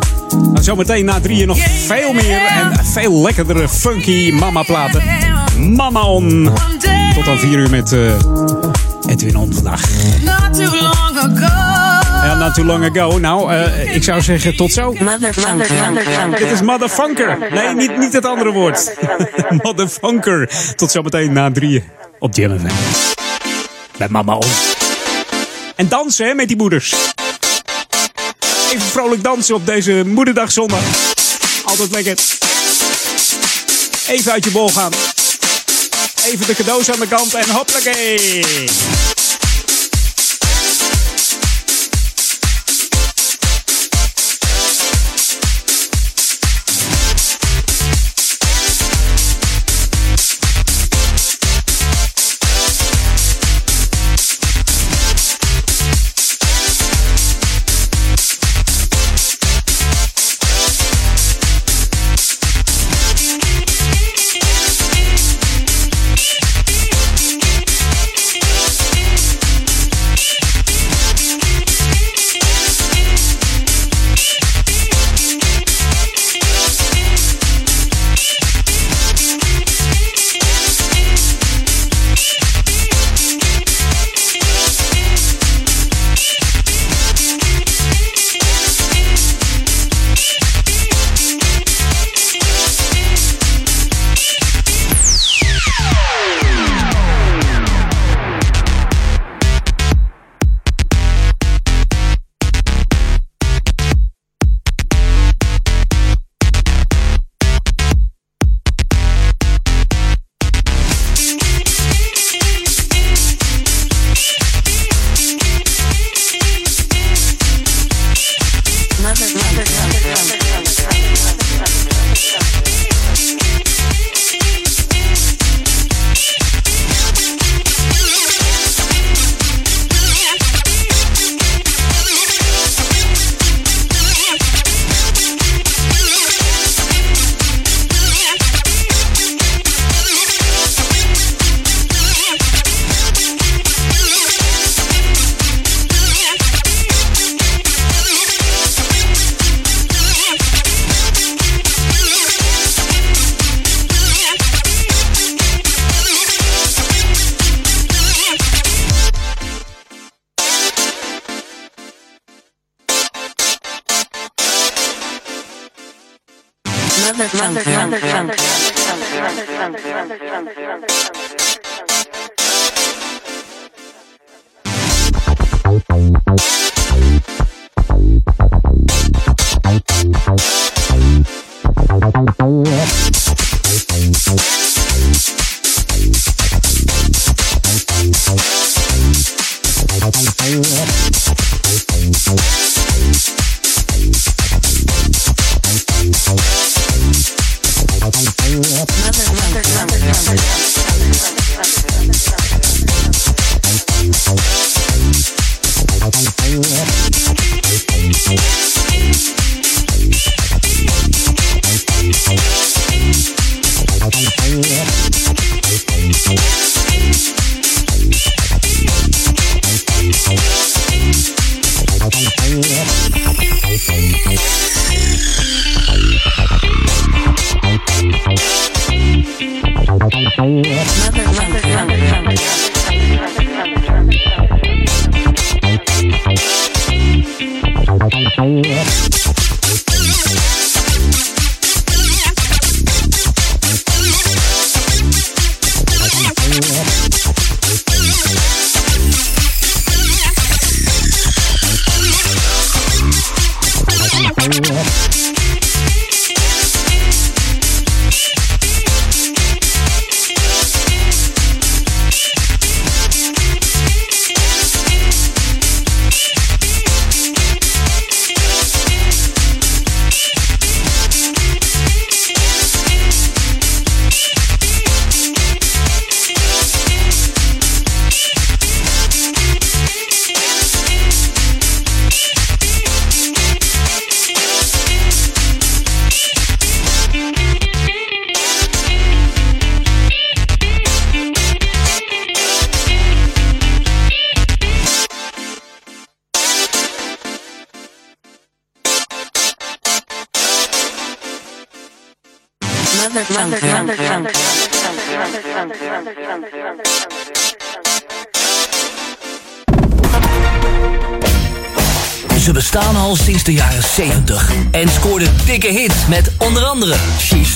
[0.53, 5.03] Maar zometeen na drieën nog veel meer en veel lekkerdere funky mama-platen.
[5.77, 6.51] Mama On.
[7.15, 8.13] Tot dan vier uur met eh,
[9.07, 9.89] Edwin On vandaag.
[12.55, 13.19] Too long ago.
[13.19, 14.93] Nou, eh, ik zou zeggen tot zo.
[16.39, 17.39] Dit is Motherfunker.
[17.51, 18.95] Nee, niet, niet het andere woord.
[19.63, 20.51] Motherfunker.
[20.77, 21.85] Tot zometeen na drieën
[22.19, 22.61] op Jam.
[23.97, 24.49] Met Mama On.
[25.77, 26.95] En dansen hè, met die moeders.
[28.73, 30.83] Even vrolijk dansen op deze moederdag zondag.
[31.65, 32.19] Altijd lekker.
[34.09, 34.93] Even uit je bol gaan.
[36.25, 38.45] Even de cadeaus aan de kant en hoppakee.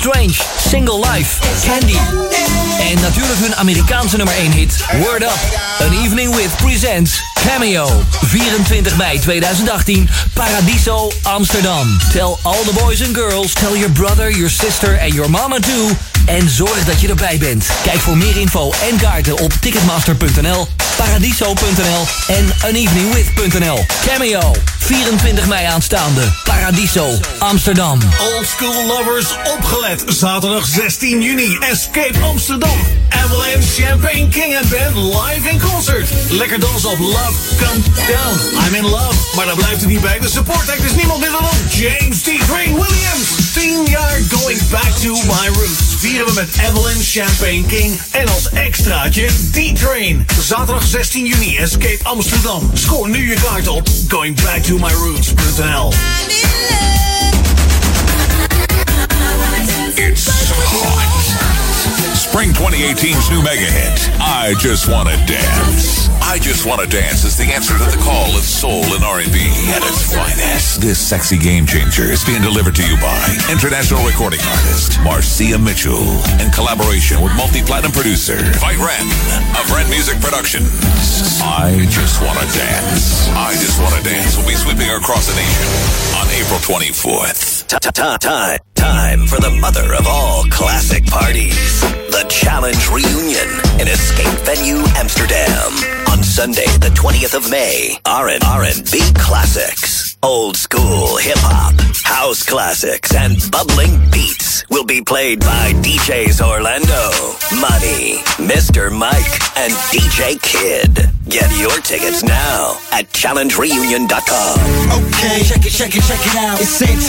[0.05, 1.97] Strange, Single Life, Candy
[2.91, 5.39] en natuurlijk hun Amerikaanse nummer 1 hit Word Up.
[5.81, 7.89] An Evening With presents Cameo.
[8.31, 11.99] 24 mei 2018, Paradiso, Amsterdam.
[12.13, 15.89] Tell all the boys and girls, tell your brother, your sister and your mama too.
[16.27, 17.67] En zorg dat je erbij bent.
[17.83, 23.85] Kijk voor meer info en kaarten op ticketmaster.nl, paradiso.nl en aneveningwith.nl.
[24.07, 24.53] Cameo,
[24.85, 26.33] 24 mei aanstaande.
[26.45, 27.99] Paradiso, Amsterdam.
[28.21, 30.05] Old school lovers, opgelet.
[30.07, 32.79] Zaterdag 16 juni, Escape Amsterdam.
[33.09, 36.09] Avalanche Champagne King and Band live in concert.
[36.31, 38.67] Lekker dansen op Love Come Down.
[38.67, 39.15] I'm in love.
[39.37, 40.19] Maar daar blijft het niet bij.
[40.19, 42.29] De support act is niemand minder dan James D.
[42.47, 43.44] Crane Williams.
[43.55, 45.95] 10 jaar going back to my roots.
[45.99, 48.01] Vieren we met Avalanche Champagne King.
[48.11, 50.27] En als extraatje D-Train.
[50.41, 52.71] Zaterdag 16 juni, Escape Amsterdam.
[52.75, 55.93] Scoor nu je kaart op goingbacktomyroots.nl.
[62.75, 66.11] 2018's new mega hit, I Just Wanna Dance.
[66.19, 69.31] I Just Wanna Dance is the answer to the call of soul and R&B
[69.71, 70.81] at its finest.
[70.81, 73.15] This sexy game changer is being delivered to you by
[73.47, 76.03] international recording artist Marcia Mitchell
[76.43, 79.07] in collaboration with multi-platinum producer Fight Ren
[79.55, 80.75] of Ren Music Productions.
[81.47, 83.31] I Just Wanna Dance.
[83.39, 85.71] I Just Wanna Dance will be sweeping across the nation
[86.19, 87.54] on April 24th.
[87.69, 91.81] Time, time for the mother of all classic parties.
[91.81, 93.49] The Challenge Reunion
[93.81, 95.73] in Escape Venue Amsterdam.
[96.11, 97.99] On Sunday, the 20th of May.
[98.05, 100.04] R&B classics.
[100.25, 107.11] Old school hip hop, house classics, and bubbling beats will be played by DJs Orlando,
[107.61, 108.91] Money, Mr.
[108.91, 111.11] Mike, and DJ Kid.
[111.29, 114.59] Get your tickets now at challengereunion.com.
[115.05, 116.59] Okay, check it, check it, check it out.
[116.59, 117.05] It's it.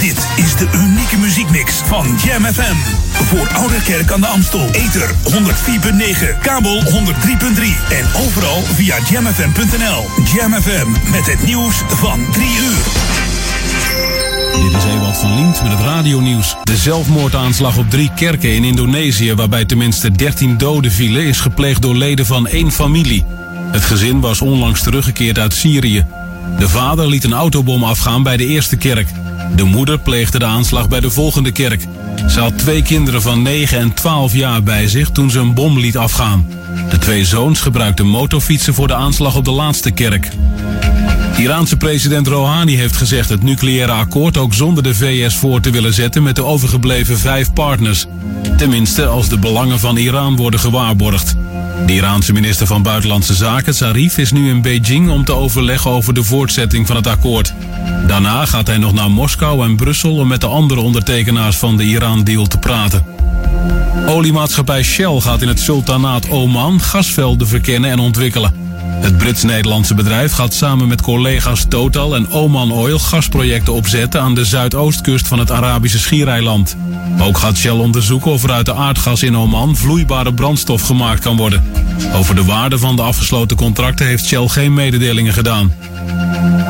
[0.00, 0.16] Dit
[0.58, 2.76] de unieke muziekmix van Jam FM.
[3.12, 4.68] Voor Ouderkerk aan de Amstel.
[4.72, 6.90] Ether 104.9, kabel 103.3
[7.90, 10.06] en overal via jamfm.nl.
[10.34, 12.82] Jam FM met het nieuws van 3 uur.
[14.62, 16.56] Dit is Ewald van Lient met het radionieuws.
[16.62, 21.94] De zelfmoordaanslag op drie kerken in Indonesië, waarbij tenminste 13 doden vielen, is gepleegd door
[21.96, 23.24] leden van één familie.
[23.72, 26.06] Het gezin was onlangs teruggekeerd uit Syrië.
[26.58, 29.08] De vader liet een autobom afgaan bij de eerste kerk.
[29.56, 31.86] De moeder pleegde de aanslag bij de volgende kerk.
[32.28, 35.78] Ze had twee kinderen van 9 en 12 jaar bij zich toen ze een bom
[35.78, 36.46] liet afgaan.
[36.90, 40.30] De twee zoons gebruikten motorfietsen voor de aanslag op de laatste kerk.
[41.36, 45.94] Iraanse president Rouhani heeft gezegd het nucleaire akkoord ook zonder de VS voor te willen
[45.94, 48.06] zetten met de overgebleven vijf partners.
[48.56, 51.36] Tenminste als de belangen van Iran worden gewaarborgd.
[51.86, 56.14] De Iraanse minister van Buitenlandse Zaken, Zarif, is nu in Beijing om te overleggen over
[56.14, 57.54] de voortzetting van het akkoord.
[58.06, 61.84] Daarna gaat hij nog naar Moskou en Brussel om met de andere ondertekenaars van de
[61.84, 63.06] Iran-deal te praten.
[64.06, 68.63] Oliemaatschappij Shell gaat in het sultanaat Oman gasvelden verkennen en ontwikkelen.
[68.86, 74.44] Het Brits-Nederlandse bedrijf gaat samen met collega's Total en Oman Oil gasprojecten opzetten aan de
[74.44, 76.76] zuidoostkust van het Arabische schiereiland.
[77.20, 81.36] Ook gaat Shell onderzoeken of er uit de aardgas in Oman vloeibare brandstof gemaakt kan
[81.36, 81.64] worden.
[82.14, 85.72] Over de waarde van de afgesloten contracten heeft Shell geen mededelingen gedaan.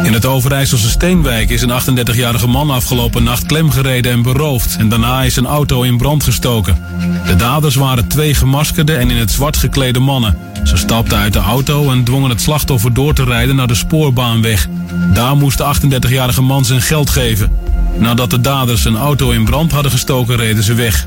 [0.02, 4.76] In het Overijsselse Steenwijk is een 38-jarige man afgelopen nacht klemgereden en beroofd.
[4.76, 6.78] En daarna is een auto in brand gestoken.
[7.26, 10.38] De daders waren twee gemaskerde en in het zwart geklede mannen.
[10.64, 14.68] Ze stapten uit de auto en dwongen het slachtoffer door te rijden naar de spoorbaanweg.
[15.12, 17.52] Daar moest de 38-jarige man zijn geld geven.
[17.98, 21.06] Nadat de daders een auto in brand hadden gestoken, reden ze weg.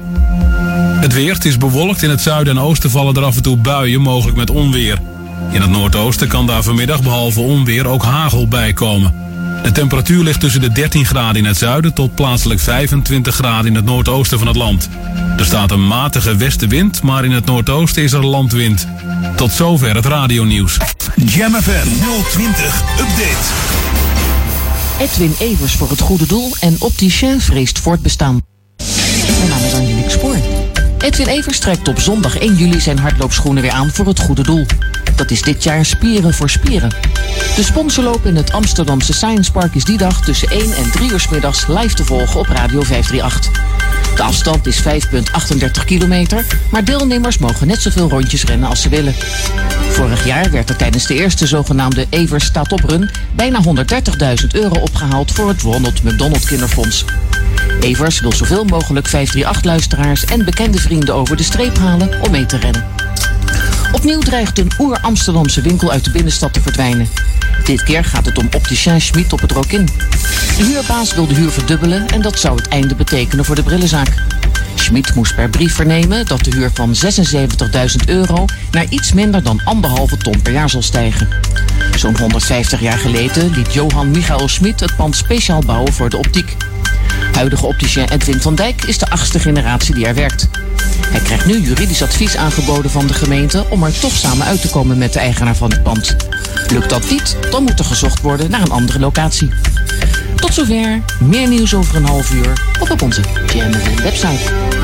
[0.99, 2.03] Het weer, het is bewolkt.
[2.03, 4.99] In het zuiden en oosten vallen er af en toe buien, mogelijk met onweer.
[5.51, 9.13] In het noordoosten kan daar vanmiddag behalve onweer ook hagel bij komen.
[9.63, 13.75] De temperatuur ligt tussen de 13 graden in het zuiden tot plaatselijk 25 graden in
[13.75, 14.89] het noordoosten van het land.
[15.37, 18.87] Er staat een matige westenwind, maar in het noordoosten is er landwind.
[19.35, 20.77] Tot zover het radionieuws.
[21.15, 21.87] Jam FM
[22.31, 23.75] 020 Update.
[24.99, 28.41] Edwin Evers voor het goede doel en Opticien vreest voor het bestaan.
[29.37, 30.35] Mijn naam is Angelique Spoor.
[30.99, 34.65] Edwin Evers trekt op zondag 1 juli zijn hardloopschoenen weer aan voor het goede doel.
[35.17, 36.89] Dat is dit jaar Spieren voor Spieren.
[37.55, 41.19] De sponsorloop in het Amsterdamse Science Park is die dag tussen 1 en 3 uur
[41.19, 44.15] 's middags live te volgen op Radio 538.
[44.15, 49.15] De afstand is 5,38 kilometer, maar deelnemers mogen net zoveel rondjes rennen als ze willen.
[49.91, 55.31] Vorig jaar werd er tijdens de eerste zogenaamde Evers Staat Run bijna 130.000 euro opgehaald
[55.31, 57.05] voor het Ronald McDonald Kinderfonds.
[57.81, 62.57] Evers wil zoveel mogelijk 538-luisteraars en bekende vrienden over de streep halen om mee te
[62.57, 62.96] rennen.
[63.91, 67.09] Opnieuw dreigt een oer-Amsterdamse winkel uit de binnenstad te verdwijnen.
[67.63, 69.85] Dit keer gaat het om Opticien Schmid op het Rokin.
[70.57, 74.13] De huurbaas wil de huur verdubbelen en dat zou het einde betekenen voor de brillenzaak.
[74.75, 79.61] Schmid moest per brief vernemen dat de huur van 76.000 euro naar iets minder dan
[79.63, 81.27] anderhalve ton per jaar zal stijgen.
[81.95, 86.55] Zo'n 150 jaar geleden liet Johan Michael Schmid het pand speciaal bouwen voor de optiek.
[87.33, 90.47] Huidige opticien Edwin van Dijk is de achtste generatie die er werkt.
[91.07, 94.69] Hij krijgt nu juridisch advies aangeboden van de gemeente om er toch samen uit te
[94.69, 96.15] komen met de eigenaar van het pand.
[96.71, 99.49] Lukt dat niet, dan moet er gezocht worden naar een andere locatie.
[100.35, 103.21] Tot zover, meer nieuws over een half uur of op onze
[103.53, 104.76] JMFM website.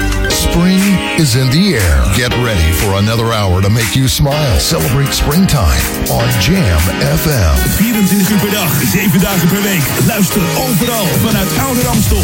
[0.43, 0.83] Spring
[1.17, 1.95] is in the air.
[2.15, 4.59] Get ready for another hour to make you smile.
[4.59, 5.81] Celebrate springtime
[6.11, 6.81] on Jam
[7.23, 7.55] FM.
[7.79, 9.85] 24 uur per dag, 7 dagen per week.
[10.05, 12.23] Luister overal vanuit Ouder Amstel.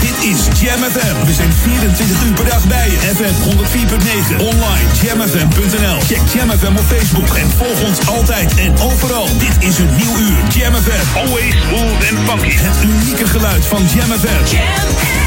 [0.00, 1.26] Dit is Jam FM.
[1.26, 2.98] We zijn 24 uur per dag bij je.
[3.16, 4.36] FM 104.9.
[4.36, 5.98] Online jamfm.nl.
[6.10, 9.26] Check Jam FM op Facebook en volg ons altijd en overal.
[9.38, 10.38] Dit is een nieuw uur.
[10.56, 11.16] Jam FM.
[11.16, 12.56] Always smooth and funky.
[12.56, 15.23] Het unieke geluid van Jam FM.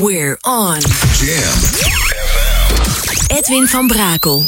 [0.00, 0.80] We're on.
[0.80, 1.58] Jam.
[3.28, 4.44] Edwin van Brakel.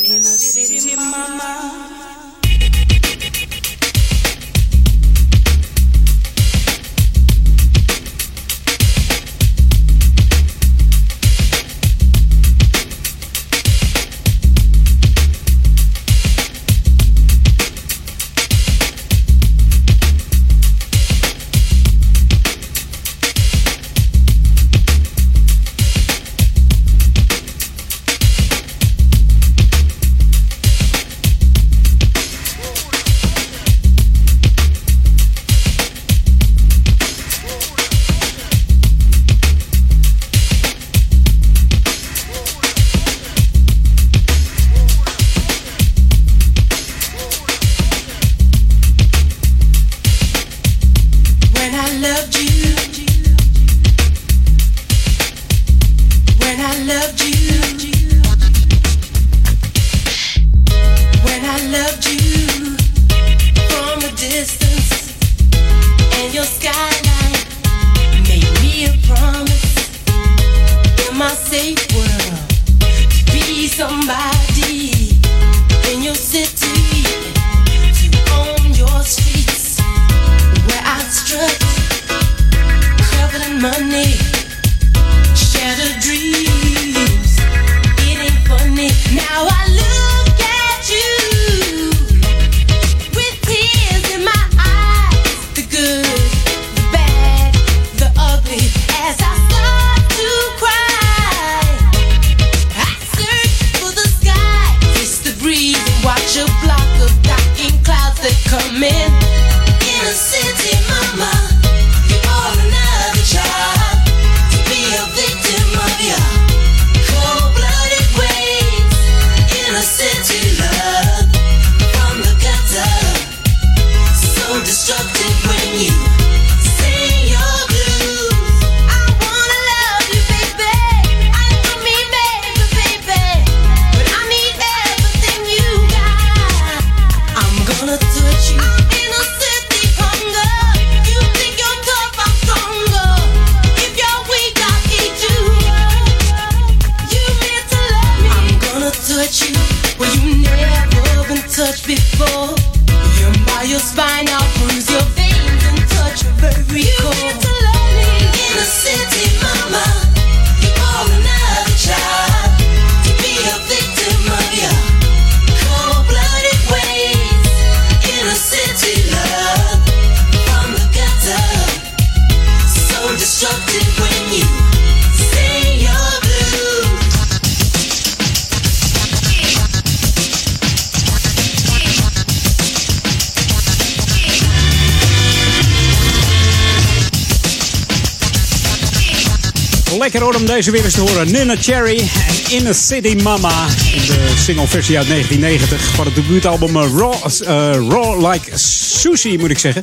[190.37, 191.33] Om deze weer eens te horen.
[191.33, 193.67] Nina Cherry en In a City Mama.
[193.95, 199.51] In de singleversie uit 1990 van het debuutalbum eh, Raw, eh, Raw Like Sushi, moet
[199.51, 199.83] ik zeggen.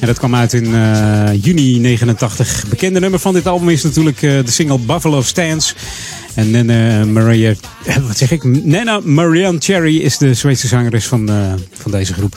[0.00, 2.64] En dat kwam uit in eh, juni 89.
[2.68, 5.74] Bekende nummer van dit album is natuurlijk de single Buffalo Stance.
[6.34, 7.54] En Nana Maria,
[8.06, 8.44] wat zeg ik?
[8.64, 11.30] Nana Marianne Cherry is de Zweedse zangeres van,
[11.72, 12.36] van deze groep.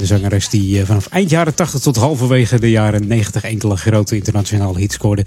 [0.00, 4.16] De zangeres die eh, vanaf eind jaren 80 tot halverwege de jaren 90 enkele grote
[4.16, 5.24] internationale hits scoorde.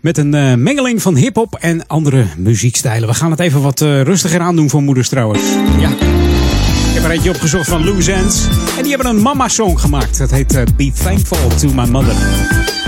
[0.00, 3.08] Met een eh, mengeling van hip-hop en andere muziekstijlen.
[3.08, 5.42] We gaan het even wat eh, rustiger aandoen voor moeders trouwens.
[5.78, 5.90] Ja.
[5.90, 8.46] Ik heb er eentje opgezocht van Loose Ends.
[8.76, 10.18] En die hebben een mama-song gemaakt.
[10.18, 12.14] Dat heet Be Thankful to My Mother.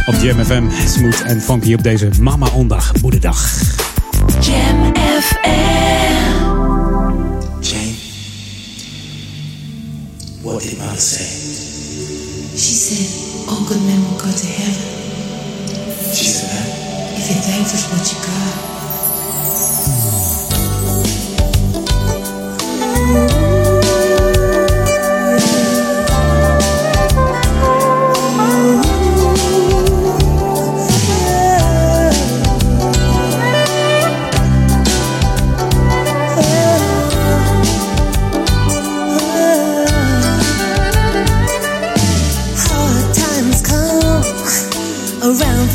[0.06, 0.64] Op Jam FM.
[0.86, 3.62] Smooth en funky op deze Mama-ondag, moederdag.
[4.40, 5.87] Jam.
[10.58, 11.22] What did mother say?
[12.58, 14.82] She said, all good men will go to heaven
[16.12, 17.14] She said that.
[17.14, 18.77] if you're thankful for what you got.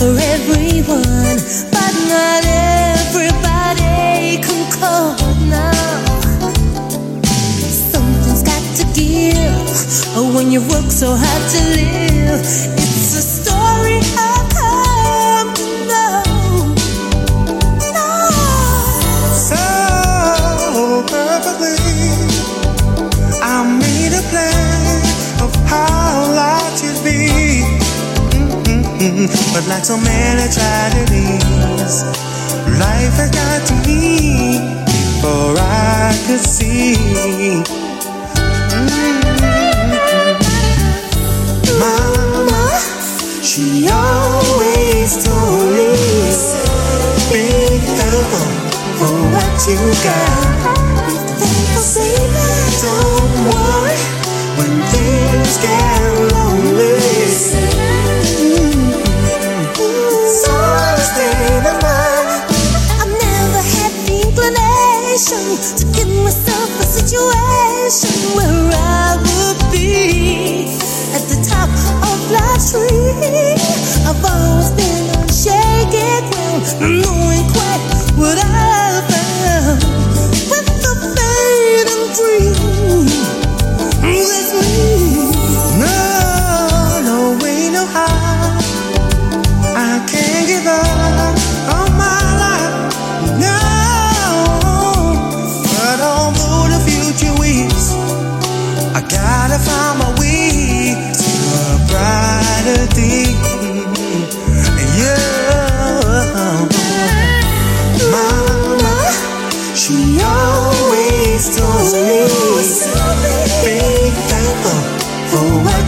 [0.04, 1.40] For everyone,
[1.72, 2.44] but not
[3.00, 6.04] everybody can come now.
[7.92, 12.83] Something's got to give when you work so hard to live.
[29.14, 32.04] But like so many tragedies,
[32.82, 36.96] life has got to me before I could see.
[38.74, 39.94] Mm-mm-mm.
[41.78, 42.80] Mama,
[43.44, 45.94] she always told me,
[47.30, 47.46] be
[47.94, 48.50] thankful
[48.98, 50.74] for what you got.
[52.82, 53.98] Don't worry
[54.58, 56.02] when things get
[56.34, 57.73] lonely.
[67.08, 70.68] Situation where I would be
[71.14, 71.70] at the top
[72.02, 73.56] of life's tree.
[74.08, 77.84] I've always been on shaky ground, not knowing quite
[78.16, 79.84] what I found.
[80.50, 83.08] With the fading dream,
[84.02, 85.13] that's me.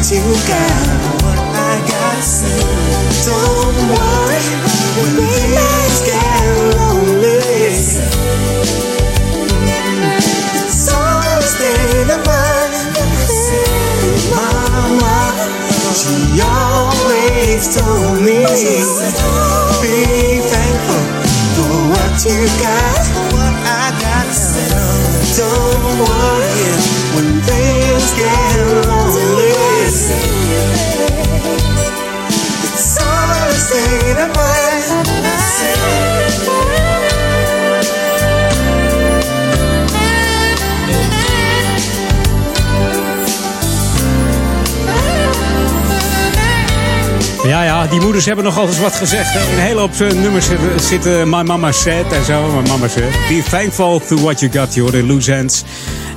[0.04, 2.26] Got what I got.
[3.26, 4.44] Don't worry
[5.00, 6.44] when things get
[6.76, 7.40] lonely.
[11.28, 12.74] A state of mind.
[14.36, 15.18] Mama,
[15.96, 18.46] she always told me,
[19.82, 21.04] be thankful
[21.56, 23.04] for what you got.
[23.34, 24.28] What I got.
[25.38, 26.35] Don't worry
[47.46, 49.36] Ja, ja, die moeders hebben nog altijd wat gezegd.
[49.36, 52.62] Een hele hoop eh, nummers zitten, zitten My Mama Said en zo.
[52.62, 53.12] My Mama Said.
[53.28, 54.92] Be thankful to what you got, joh.
[54.92, 55.48] De Loose.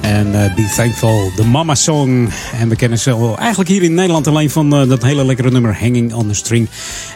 [0.00, 2.28] En eh, Be Thankful, de Mama Song.
[2.60, 5.50] En we kennen ze wel eigenlijk hier in Nederland alleen van eh, dat hele lekkere
[5.50, 6.68] nummer Hanging on the String.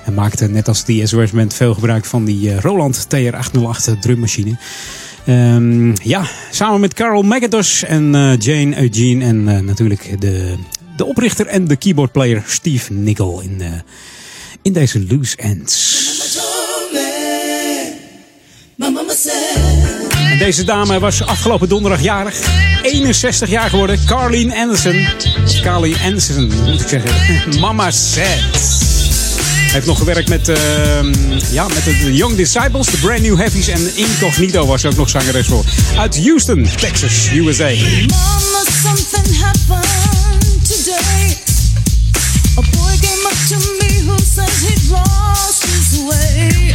[0.04, 4.56] En maakte net als die SOS Band veel gebruik van die eh, Roland TR-808 drummachine.
[5.26, 9.24] Ehm, ja, samen met Carl McIntosh en Jane Eugene.
[9.24, 10.54] En natuurlijk de,
[10.96, 13.62] de oprichter en de keyboardplayer Steve Nickel in,
[14.62, 16.00] in deze Loose Ends.
[18.82, 20.11] My mama said.
[20.38, 22.36] Deze dame was afgelopen donderdag jarig.
[22.82, 24.04] 61 jaar geworden.
[24.06, 25.06] Carleen Anderson.
[25.62, 27.10] Carleen Anderson, moet ik zeggen.
[27.60, 28.80] Mama Said.
[29.72, 31.12] Heeft nog gewerkt met, ehm,
[31.50, 35.46] ja, met de Young Disciples, de Brand New Heavies en Incognito was ook nog zangeres
[35.46, 35.64] voor.
[35.98, 37.64] Uit Houston, Texas, USA.
[37.64, 41.36] Mama, something happened today.
[42.58, 46.74] A boy came up to me who said he'd lost his way.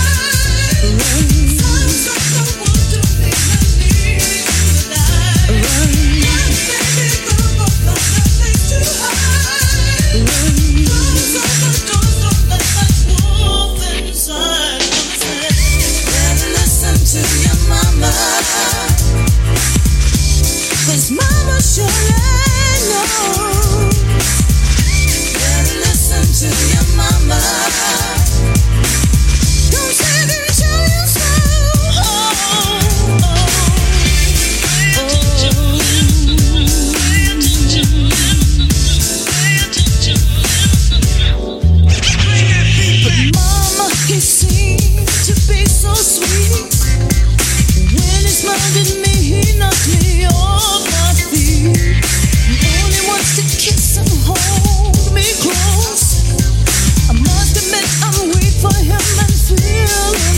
[59.91, 60.30] you.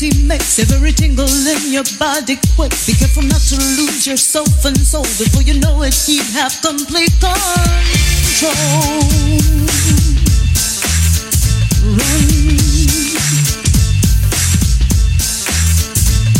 [0.00, 2.74] He he makes every tingle in your body quake.
[2.86, 5.02] Be careful not to lose yourself and soul.
[5.02, 8.52] Before you know it, he'd have complete control.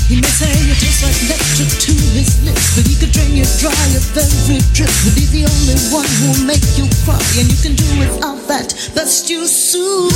[0.09, 3.45] He may say it tastes like nectar to his lips, but he could drain you
[3.59, 4.93] dry of every drip.
[5.05, 8.75] But he's the only one who'll make you cry, and you can do without that.
[8.95, 10.13] Best you soothe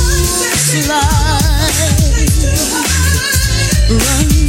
[0.87, 1.51] slide.
[3.91, 4.40] Run.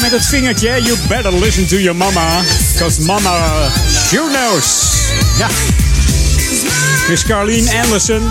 [0.00, 0.82] Met het vingertje.
[0.82, 2.42] You better listen to your mama.
[2.76, 3.68] Cause mama
[4.08, 4.92] sure knows.
[5.38, 5.48] Ja.
[7.26, 8.30] Carleen Anderson.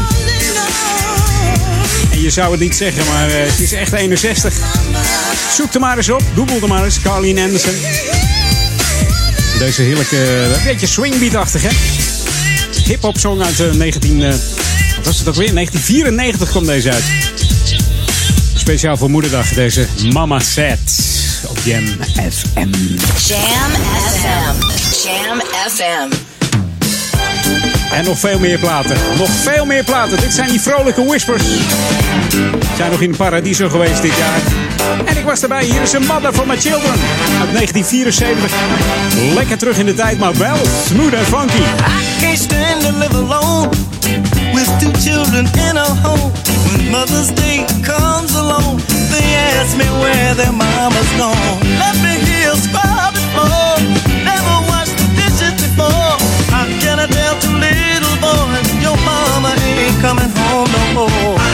[2.12, 4.54] En je zou het niet zeggen, maar eh, ze is echt 61.
[5.56, 6.22] Zoek er maar eens op.
[6.36, 7.02] Google er maar eens.
[7.02, 7.74] Carleen Anderson.
[9.60, 10.18] Deze heerlijke,
[10.56, 11.70] een beetje swingbeat-achtig, hè?
[12.84, 14.24] Hip-hop song uit eh, 19.
[14.24, 14.30] eh,
[14.96, 15.54] wat was het ook weer?
[15.54, 17.04] 1994 kwam deze uit.
[18.56, 21.16] Speciaal voor Moederdag, deze Mama Set
[21.68, 22.70] Jam FM.
[23.28, 23.72] Jam
[24.14, 24.56] FM.
[25.04, 26.10] Jam FM.
[27.92, 28.98] En nog veel meer platen.
[29.18, 30.20] Nog veel meer platen.
[30.20, 31.44] Dit zijn die vrolijke whispers.
[31.44, 34.40] We zijn nog in Paradiso geweest dit jaar.
[35.06, 35.64] En ik was erbij.
[35.64, 36.96] Hier is een Mother for My Children.
[37.40, 38.52] Uit 1974.
[39.34, 41.62] Lekker terug in de tijd, maar wel smooth en funky.
[42.22, 43.70] Can't stand to live alone
[44.54, 46.32] with two children in a home.
[46.72, 48.82] When Mother's Day comes along,
[49.18, 51.60] they ask me where their mama's gone.
[51.82, 53.74] Let me hear scrubbing floor.
[54.30, 56.16] Never washed the dishes before.
[56.54, 61.47] How can I tell two little boys your mama ain't coming home no more?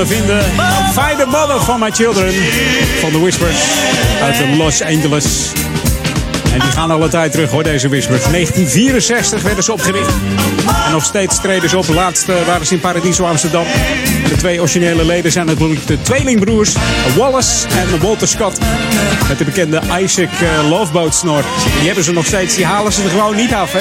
[0.00, 0.42] Hem vinden.
[0.92, 2.32] Find the mother for my children.
[3.00, 3.56] Van de Whispers
[4.22, 5.52] uit Los Angeles.
[6.52, 8.22] En die gaan alle tijd terug hoor, deze Whispers.
[8.22, 10.12] 1964 werden ze opgericht.
[10.86, 11.88] En nog steeds treden ze op.
[11.88, 13.64] Laatst eh, waren ze in Paradiso Amsterdam.
[14.28, 16.74] De twee originele leden zijn natuurlijk de tweelingbroers
[17.16, 18.58] Wallace en Walter Scott.
[19.28, 21.44] Met de bekende Isaac eh, Loveboat snor.
[21.78, 22.54] Die hebben ze nog steeds.
[22.54, 23.80] Die halen ze er gewoon niet af, hè.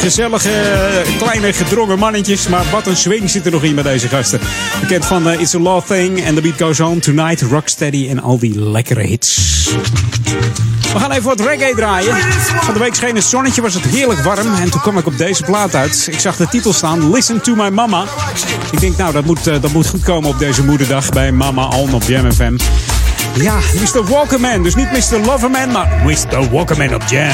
[0.00, 2.48] Gezellige, eh, kleine, gedrongen mannetjes.
[2.48, 4.40] Maar wat een swing zit er nog in bij deze gasten.
[4.80, 8.22] Bekend van eh, It's a Law Thing and The Beat Goes On, Tonight, Rocksteady en
[8.22, 9.40] al die lekkere hits.
[10.92, 12.16] We gaan even wat reggae draaien.
[12.60, 14.54] Van de week scheen het zonnetje, was het heerlijk warm.
[14.54, 16.08] En toen kwam ik op deze plaat uit.
[16.10, 18.04] Ik zag de titel staan, Listen to My Mama.
[18.70, 21.62] Ik denk, nou, dat moet, eh, dat moet goed komen op deze moederdag bij Mama
[21.62, 22.56] Alm op Jam FM.
[23.34, 24.04] Ja, Mr.
[24.04, 24.62] Walkerman.
[24.62, 25.18] Dus niet Mr.
[25.24, 26.50] Loverman, maar Mr.
[26.50, 27.28] Walkerman op Jam.
[27.28, 27.30] I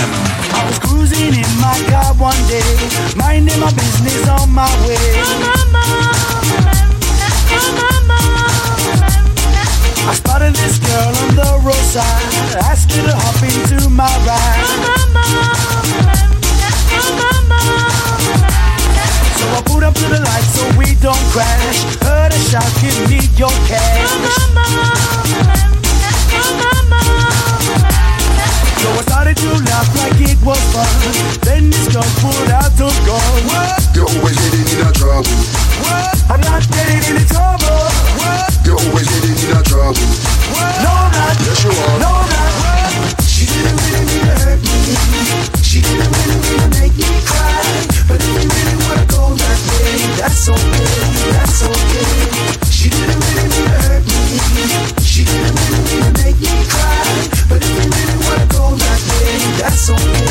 [0.67, 2.77] was cruising in my car one day,
[3.17, 4.97] minding my business on my way.
[10.11, 12.23] I spotted this girl on the roadside,
[12.71, 14.67] asked to hop into my ride.
[19.37, 21.85] So I put up to the lights so we don't crash.
[22.03, 24.13] Heard a shout, give me your cash.
[28.79, 30.89] So I started to laugh like it was fun.
[31.43, 33.43] Then this girl pulled out the gun.
[33.95, 35.29] You're always getting in trouble.
[35.85, 36.15] What?
[36.31, 37.89] I'm not getting into trouble.
[38.21, 38.49] What?
[38.65, 40.09] You're always getting in trouble.
[40.55, 40.75] What?
[40.85, 41.37] No, I'm not.
[41.45, 41.99] Yes, you are.
[41.99, 42.53] No, not.
[43.25, 44.77] She didn't really mean to hurt me.
[45.63, 47.63] She didn't really mean to make me cry.
[48.09, 49.28] But if you really wanna go
[49.67, 50.95] way, that's okay.
[51.33, 52.59] That's okay.
[52.71, 54.21] She didn't really mean to hurt me.
[55.03, 57.03] She didn't really mean to make me cry.
[57.49, 60.27] But if you really wanna go that way, that's okay.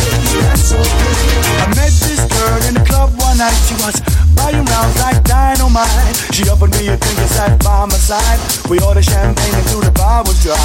[0.48, 1.18] That's okay.
[1.60, 3.58] I met this girl in the club one night.
[3.68, 4.00] She was
[4.36, 6.16] buying rounds like dynamite.
[6.32, 8.40] She offered me a drink sat by my side.
[8.70, 10.58] We ordered champagne until the bar was dry.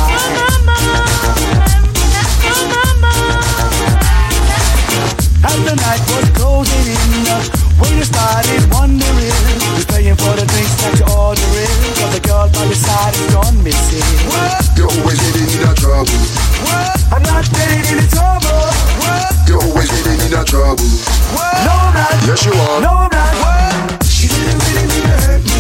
[5.43, 7.37] As the night was closing in, the
[7.83, 9.35] waiter started wondering
[9.75, 11.79] who's paying for the drinks that you're ordering.
[11.99, 14.07] Cause the girl by your side is gone missing.
[14.31, 14.63] What?
[14.79, 16.15] You're always getting in that trouble.
[16.63, 16.95] What?
[17.11, 18.71] I'm not getting into trouble.
[19.03, 19.35] What?
[19.51, 20.87] You're always getting in that trouble.
[21.35, 21.59] What?
[21.67, 22.15] No, I'm not.
[22.23, 22.79] Yes, you are.
[22.79, 23.35] No, I'm not.
[23.43, 24.07] What?
[24.07, 25.59] She didn't really mean to hurt me.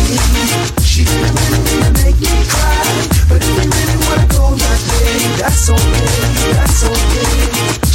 [0.87, 2.87] She didn't really mean to make me cry.
[3.27, 6.07] But if you really wanna go that way, that's okay.
[6.55, 7.92] That's okay.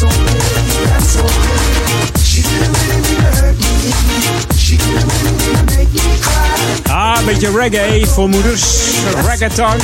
[0.00, 0.08] She
[2.40, 3.92] didn't really to hurt me.
[4.56, 6.19] She can do really make me.
[6.86, 8.64] Ah, een beetje reggae voor moeders.
[9.26, 9.80] Reggaeton.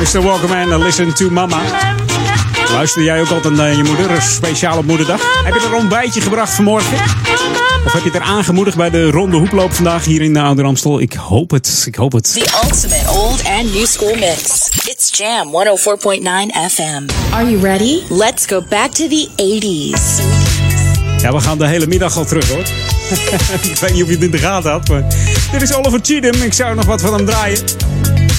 [0.00, 0.22] Mr.
[0.22, 1.60] Walkerman, listen to mama.
[2.72, 4.22] Luister jij ook altijd naar je moeder?
[4.22, 5.20] Speciaal op moederdag.
[5.44, 6.98] Heb je er een ontbijtje gebracht vanmorgen?
[7.86, 10.64] Of heb je het er aangemoedigd bij de ronde hoeploop vandaag hier in de Ouder
[10.64, 11.00] Amstel?
[11.00, 12.32] Ik hoop het, ik hoop het.
[12.32, 14.68] The ultimate old and new school mix.
[14.84, 16.24] It's Jam 104.9
[16.70, 17.32] FM.
[17.32, 18.02] Are you ready?
[18.08, 20.67] Let's go back to the 80s.
[21.22, 22.64] Ja, we gaan de hele middag al terug hoor.
[23.72, 25.04] ik weet niet of je het in de gaten had, maar
[25.52, 26.42] dit is Oliver Cheatham.
[26.42, 27.58] Ik zou nog wat van hem draaien.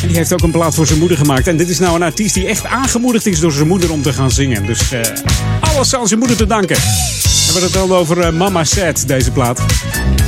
[0.02, 1.48] En die heeft ook een plaat voor zijn moeder gemaakt.
[1.48, 4.14] En dit is nou een artiest die echt aangemoedigd is door zijn moeder om te
[4.14, 4.66] gaan zingen.
[4.66, 5.02] Dus eh,
[5.60, 6.76] alles aan zijn moeder te danken.
[6.76, 9.62] We hebben het al over eh, Mama Said, deze plaat.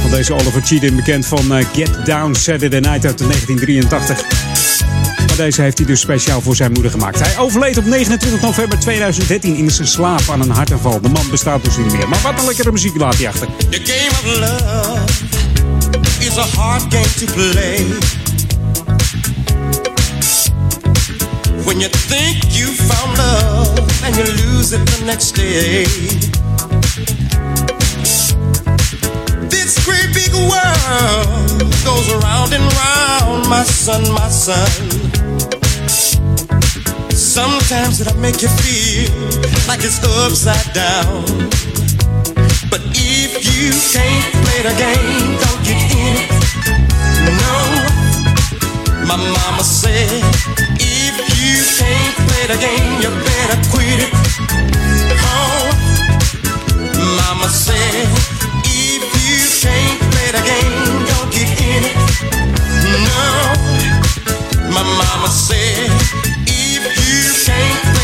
[0.02, 4.71] Van deze Oliver Cheatham, bekend van eh, Get Down Saturday Night uit 1983.
[5.42, 7.20] Deze heeft hij dus speciaal voor zijn moeder gemaakt.
[7.20, 11.02] Hij overleed op 29 november 2013 in zijn slaap aan een hartaanval.
[11.02, 12.10] De man bestaat dus niet meer.
[12.10, 13.48] Maar wat een lekkere muziek laat hij achter.
[13.70, 15.04] The game of love
[16.20, 17.86] is a hard game to play.
[21.64, 25.84] When you think you found love and you lose it the next day.
[29.48, 35.01] This great big world goes around and round, my son, my son.
[37.32, 39.08] Sometimes it'll make you feel
[39.66, 41.24] like it's upside down.
[42.70, 46.28] But if you can't play the game, don't get in it.
[47.40, 47.56] No,
[49.08, 50.12] my mama said,
[50.76, 54.12] if you can't play the game, you better quit it.
[55.24, 55.72] Oh,
[57.16, 58.12] mama said,
[58.68, 61.96] if you can't play the game, don't get in it.
[63.08, 63.24] No,
[64.76, 65.88] my mama said,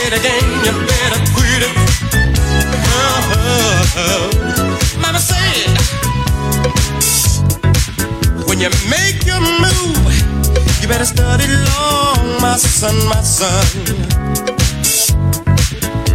[0.10, 1.76] the game, you better quit it.
[4.00, 4.30] Oh,
[5.02, 5.68] mama said,
[8.48, 10.14] when you make your move,
[10.82, 13.66] you better study long, my son, my son.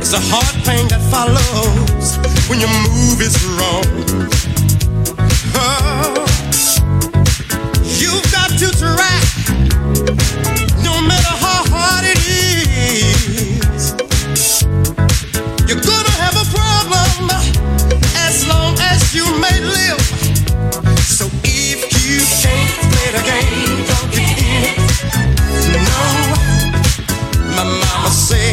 [0.01, 2.17] It's a hard pain that follows
[2.49, 3.85] when your move is wrong.
[5.55, 6.25] Oh,
[8.01, 9.21] you've got to try,
[10.83, 13.52] no matter how hard it is.
[15.73, 17.31] You're gonna have a problem
[18.29, 20.01] as long as you may live.
[21.01, 24.77] So if you can't play the game, don't get in.
[25.89, 26.03] No,
[27.57, 28.53] my mama said,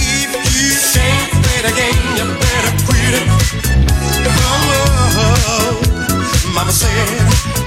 [0.00, 3.28] if you can't play the game, you better quit it.
[6.54, 7.04] Mama said,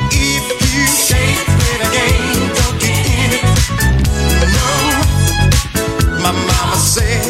[0.10, 3.45] if you can't play the game, don't get in it.
[4.58, 4.68] No,
[6.24, 7.23] my mama said,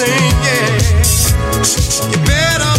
[0.00, 2.10] sing, yeah.
[2.10, 2.69] You better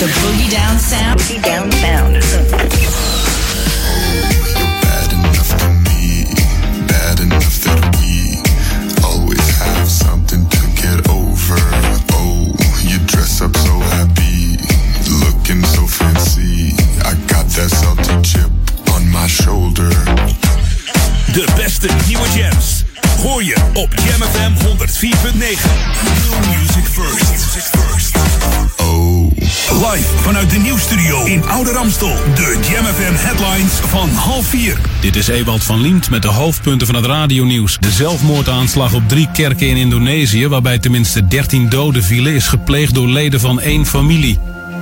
[0.00, 1.39] The Boogie Down Sound.
[33.68, 34.78] van half 4.
[35.00, 37.78] Dit is Ewald van Liemt met de hoofdpunten van het radionieuws.
[37.78, 40.48] De zelfmoordaanslag op drie kerken in Indonesië...
[40.48, 42.34] waarbij tenminste 13 doden vielen...
[42.34, 44.38] is gepleegd door leden van één familie.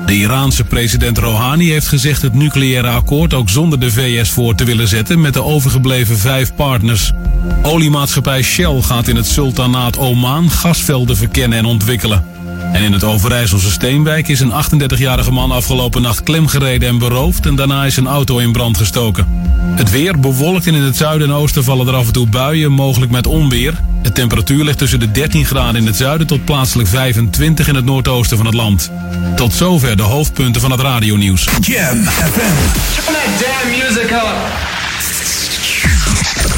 [0.07, 4.65] De Iraanse president Rouhani heeft gezegd het nucleaire akkoord ook zonder de VS voor te
[4.65, 7.13] willen zetten met de overgebleven vijf partners.
[7.63, 12.38] Oliemaatschappij Shell gaat in het sultanaat Oman gasvelden verkennen en ontwikkelen.
[12.73, 17.57] En in het Overijsselse Steenwijk is een 38-jarige man afgelopen nacht klemgereden en beroofd en
[17.57, 19.27] daarna is een auto in brand gestoken.
[19.77, 22.73] Het weer bewolkt en in het zuiden en oosten vallen er af en toe buien,
[22.73, 23.75] mogelijk met onweer.
[24.03, 27.85] De temperatuur ligt tussen de 13 graden in het zuiden tot plaatselijk 25 in het
[27.85, 28.91] noordoosten van het land.
[29.37, 31.49] Tot zover de hoofdpunten van het radionieuws.
[31.61, 32.39] Jam FM.
[32.95, 34.77] Turn that damn music up.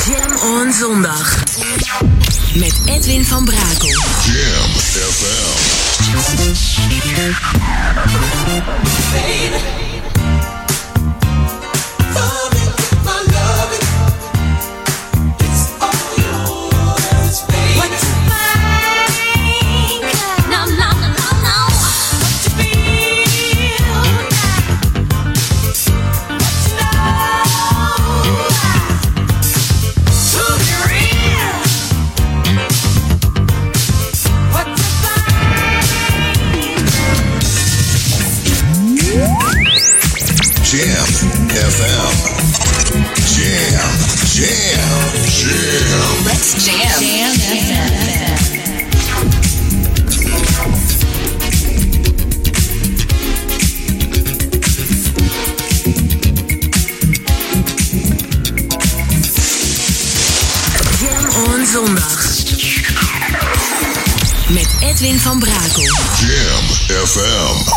[0.07, 1.45] Jam on zondag.
[2.55, 3.89] Met Edwin van Brakel.
[3.89, 5.70] Jam FM.
[9.13, 9.80] Baby.
[41.81, 42.13] FM.
[43.35, 43.93] Jam,
[44.37, 46.25] jam, jam.
[46.25, 47.01] Let's jam.
[47.01, 47.33] Jam
[61.01, 62.19] Jam on zondag.
[64.49, 65.83] Met Edwin van Brakel.
[66.19, 66.65] Jam
[67.07, 67.71] FM.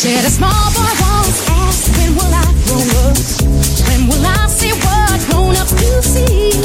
[0.00, 3.20] Said a small boy once asked, When will I grow up?
[3.84, 6.56] When will I see what grown ups do see?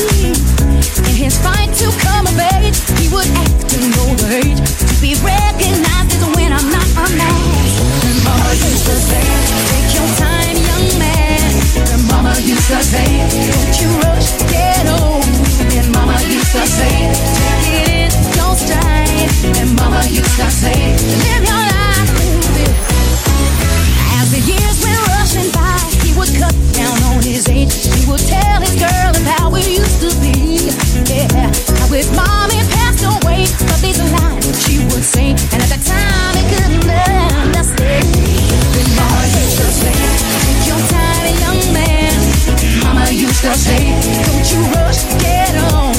[1.03, 5.19] In his fight to come of age, he would act an older age to be
[5.19, 7.59] recognized as when I'm not a man.
[8.07, 9.27] And mama used to say,
[9.67, 11.51] Take your time, young man.
[11.91, 13.03] And mama used to say,
[13.51, 15.27] Don't you rush, get old.
[15.75, 19.59] And mama used to say, Take it in your stride.
[19.59, 21.64] And mama used to say, Live your.
[24.33, 27.73] The years went rushing by, he would cut down on his age.
[27.93, 30.73] He would tell his girl of how it used to be.
[31.05, 31.51] Yeah,
[32.73, 35.37] passed away, but these lines she would say.
[35.53, 38.05] And at time, he couldn't understand.
[38.97, 42.17] Mama used to say, Take your time, young man.
[42.81, 43.93] Mama used to say,
[44.25, 45.93] Don't you rush, get on.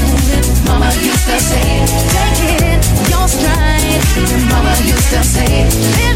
[0.67, 4.03] Mama used to say, Take it your stride.
[4.51, 6.16] Mama used to say,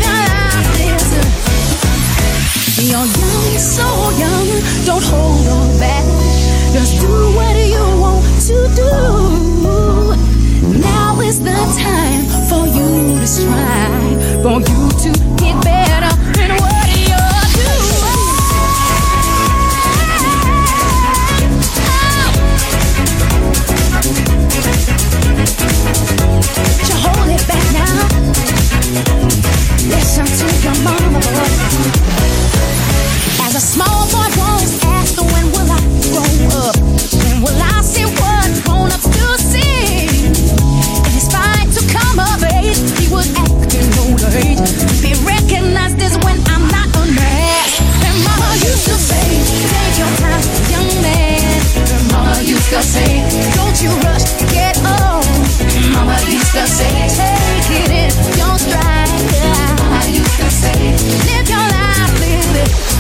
[2.81, 3.09] You're young,
[3.59, 3.85] so
[4.17, 4.49] young,
[4.87, 6.05] don't hold on back.
[6.73, 8.91] Just do what you want to do.
[10.81, 16.10] Now is the time for you to strive, for you to get better
[52.71, 53.27] to say,
[53.57, 55.25] don't you rush, get on.
[55.93, 59.11] Mama used to say, take it in your stride.
[59.81, 60.93] Mama used to say,
[61.27, 63.00] live your life, live it.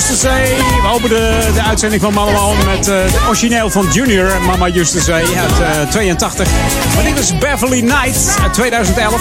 [0.00, 0.56] Say.
[0.82, 4.42] We openen de uitzending van Mama On met eh, het origineel van Junior.
[4.46, 6.48] Mama Say uit eh, 82.
[6.94, 9.20] Maar dit is Beverly Night uit 2011.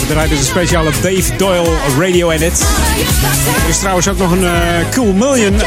[0.00, 2.66] We draaien dus een speciale Dave Doyle radio edit.
[3.62, 4.52] Er is trouwens ook nog een eh,
[4.90, 5.60] Cool Million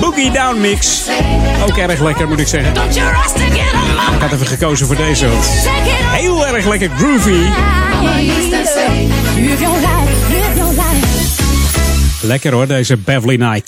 [0.00, 1.02] Boogie Down mix.
[1.68, 2.70] Ook erg lekker moet ik zeggen.
[4.14, 5.26] Ik had even gekozen voor deze.
[6.12, 7.44] Heel erg lekker groovy.
[12.26, 13.64] Lekker hoor, deze Beverly Night.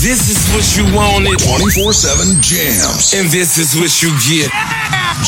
[0.00, 1.42] This is what you wanted.
[1.42, 3.12] 24-7 jams.
[3.14, 4.50] And this is what you get.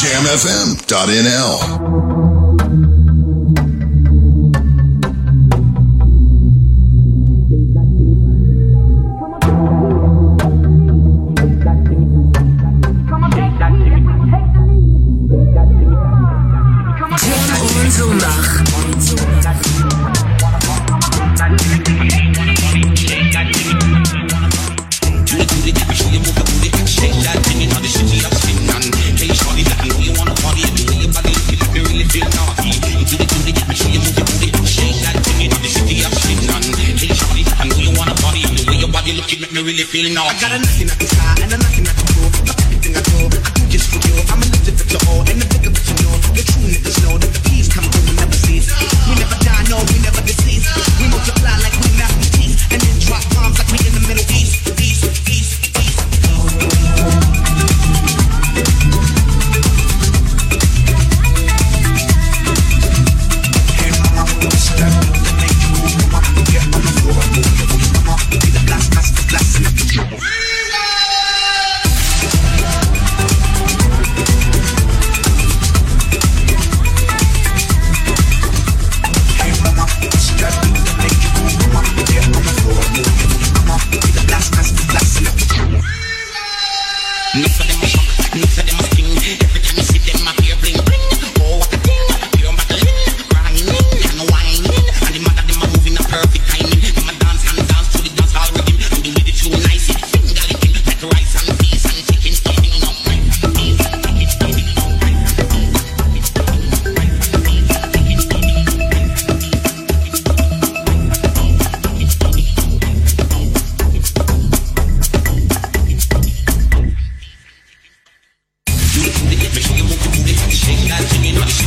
[0.02, 2.15] Jamfm.nl.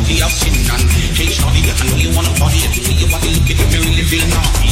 [0.06, 0.54] the option.
[0.54, 0.86] And
[1.16, 2.60] hey, the I know you wanna party.
[2.94, 4.69] You body, look at the really living.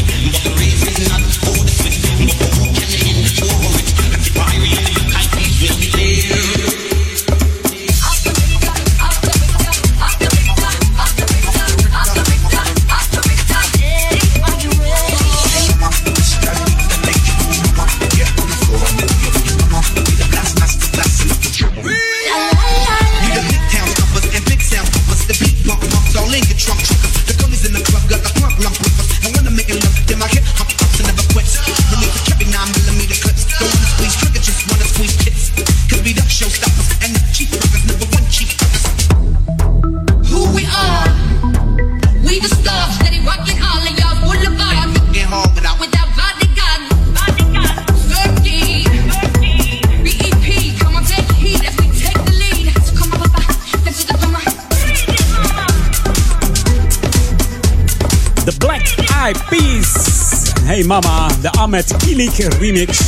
[61.67, 62.99] Ahmed Kilik remix.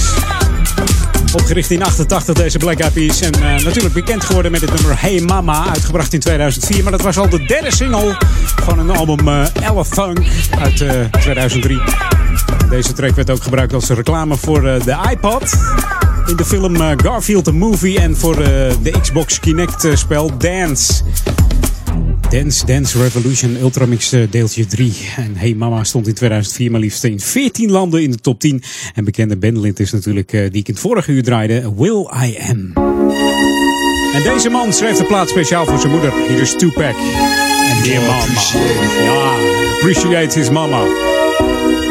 [1.33, 3.21] Opgericht in 88 deze Black Eyed Peas.
[3.21, 5.65] En eh, natuurlijk bekend geworden met het nummer Hey Mama.
[5.69, 6.83] Uitgebracht in 2004.
[6.83, 8.17] Maar dat was al de derde single
[8.63, 10.19] van een album eh Elephant
[10.59, 11.81] uit eh, 2003.
[12.69, 15.57] Deze track werd ook gebruikt als reclame voor eh, de iPod.
[16.29, 17.99] In de film eh, Garfield the Movie.
[17.99, 18.47] En voor eh,
[18.81, 21.03] de Xbox Kinect eh, spel Dance.
[22.29, 24.93] Dance Dance Revolution Ultramix eh, deeltje 3.
[25.17, 28.63] En Hey Mama stond in 2004 maar liefst in 14 landen in de top 10.
[28.93, 32.37] En bekende bandlid is natuurlijk, eh, die ik in het vorige uur draaide, Will I
[32.49, 32.73] Am.
[34.13, 36.13] En deze man schreef de plaat speciaal voor zijn moeder.
[36.27, 36.95] Hier is Tupac.
[37.69, 38.41] En Dear Mama.
[39.03, 39.35] Ja,
[39.73, 40.85] appreciate his mama.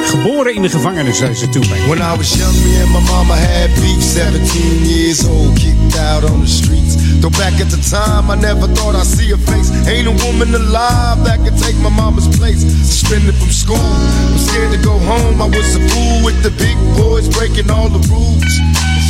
[0.05, 1.79] Geboren in de gevangenis, zei ze Tupac.
[1.79, 4.03] When I was young, me and my mama had beef.
[4.03, 7.08] 17 years old, kicked out on the streets.
[7.21, 9.75] Though back at the time, I never thought I'd see her face.
[9.91, 12.63] Ain't a woman alive that could take my mama's place.
[12.63, 15.43] Suspended from school, I'm scared to go home.
[15.43, 18.55] I was a fool with the big boys breaking all the rules.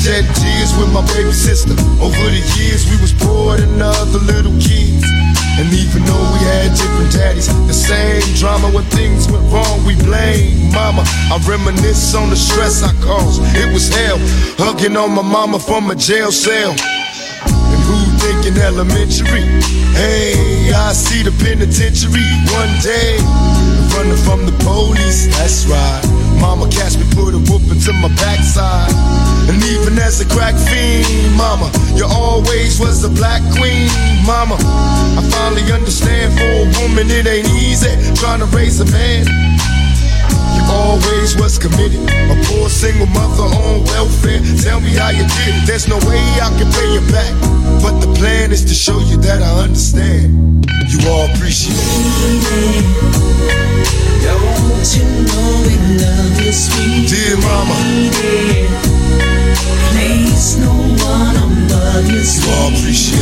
[0.00, 1.76] Shed tears with my baby sister.
[2.00, 5.04] Over the years, we was poor than other little kids.
[5.60, 9.96] And even though we had different daddies, the same drama when things went wrong, we
[9.96, 11.02] blame mama.
[11.28, 13.42] I reminisce on the stress I caused.
[13.52, 14.16] It was hell,
[14.56, 16.72] hugging on my mama from a jail cell.
[18.18, 19.46] Thinking elementary?
[19.94, 23.18] Hey, I see the penitentiary one day.
[23.94, 26.02] Running from the police, that's right.
[26.40, 28.92] Mama catch me, put a whoop into my backside.
[29.48, 33.88] And even as a crack fiend, mama, you always was the black queen,
[34.26, 34.56] mama.
[35.18, 39.26] I finally understand for a woman it ain't easy trying to raise a man.
[40.68, 42.00] Always was committed.
[42.30, 44.40] A poor single mother on welfare.
[44.62, 45.66] Tell me how you did it.
[45.66, 47.32] There's no way I can pay you back.
[47.82, 50.66] But the plan is to show you that I understand.
[50.88, 52.84] You all appreciate it.
[54.24, 57.76] Don't you know we love you, sweet Dear mama.
[59.92, 60.72] Place no
[61.04, 63.18] one above you, You all appreciate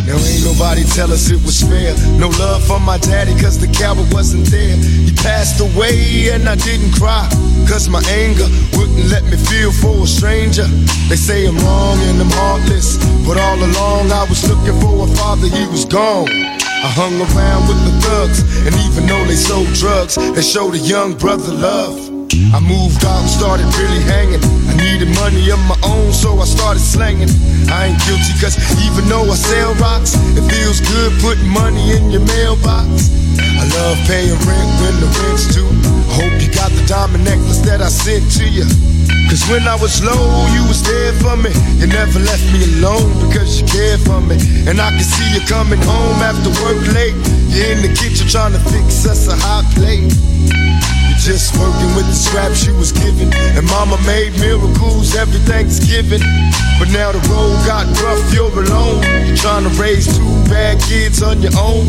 [0.05, 1.95] Now ain't Nobody tell us it was fair.
[2.19, 4.77] No love for my daddy, cause the coward wasn't there.
[4.77, 7.27] He passed away and I didn't cry.
[7.67, 8.45] Cause my anger
[8.77, 10.67] wouldn't let me feel for a stranger.
[11.09, 12.97] They say I'm wrong and I'm heartless.
[13.25, 16.29] But all along I was looking for a father, he was gone.
[16.29, 20.79] I hung around with the thugs, and even though they sold drugs, they showed a
[20.79, 22.12] young brother love.
[22.53, 24.41] I moved out and started really hanging.
[24.69, 27.29] I needed money of my own, so I started slanging.
[27.69, 28.55] I ain't guilty, cause
[28.85, 33.09] even though I sell rocks, it feels good putting money in your mailbox.
[33.39, 35.65] I love paying rent when the rent's due.
[35.65, 38.65] I hope you got the diamond necklace that I sent to you.
[39.29, 41.49] Cause when I was low, you was there for me.
[41.81, 44.37] You never left me alone because you cared for me.
[44.69, 47.17] And I can see you coming home after work late.
[47.49, 50.13] You're in the kitchen trying to fix us a hot plate.
[51.23, 53.31] Just working with the scraps you was given.
[53.55, 56.19] And mama made miracles every Thanksgiving.
[56.77, 58.99] But now the road got rough, you're alone.
[59.25, 61.87] You're trying to raise two bad kids on your own.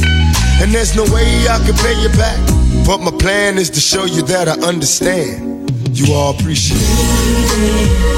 [0.62, 2.38] And there's no way I can pay you back.
[2.86, 5.68] But my plan is to show you that I understand.
[5.90, 8.14] You all appreciate it.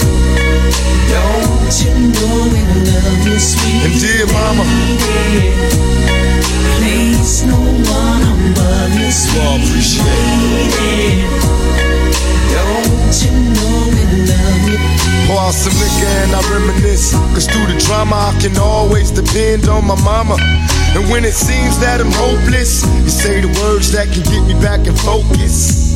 [1.09, 2.61] Don't you know we
[2.93, 4.65] love you, sweet And dear mama,
[7.47, 7.56] no one
[9.07, 11.27] you, you appreciate?
[15.27, 17.13] Pour out some liquor and I reminisce.
[17.35, 20.37] Cause through the drama, I can always depend on my mama.
[20.95, 24.55] And when it seems that I'm hopeless, you say the words that can get me
[24.63, 25.95] back in focus.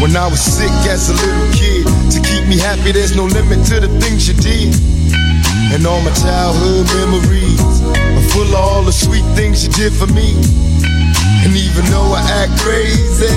[0.00, 3.66] When I was sick as a little kid, to keep me happy, there's no limit
[3.68, 4.72] to the things you did.
[5.72, 10.06] And all my childhood memories are full of all the sweet things you did for
[10.12, 10.36] me.
[11.44, 13.32] And even though I act crazy,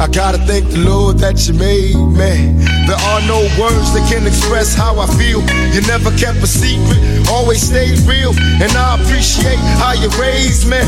[0.00, 2.54] I gotta thank the Lord that you made me.
[2.86, 5.40] There are no words that can express how I feel.
[5.74, 8.32] You never kept a secret, always stayed real.
[8.62, 10.82] And I appreciate how you raised me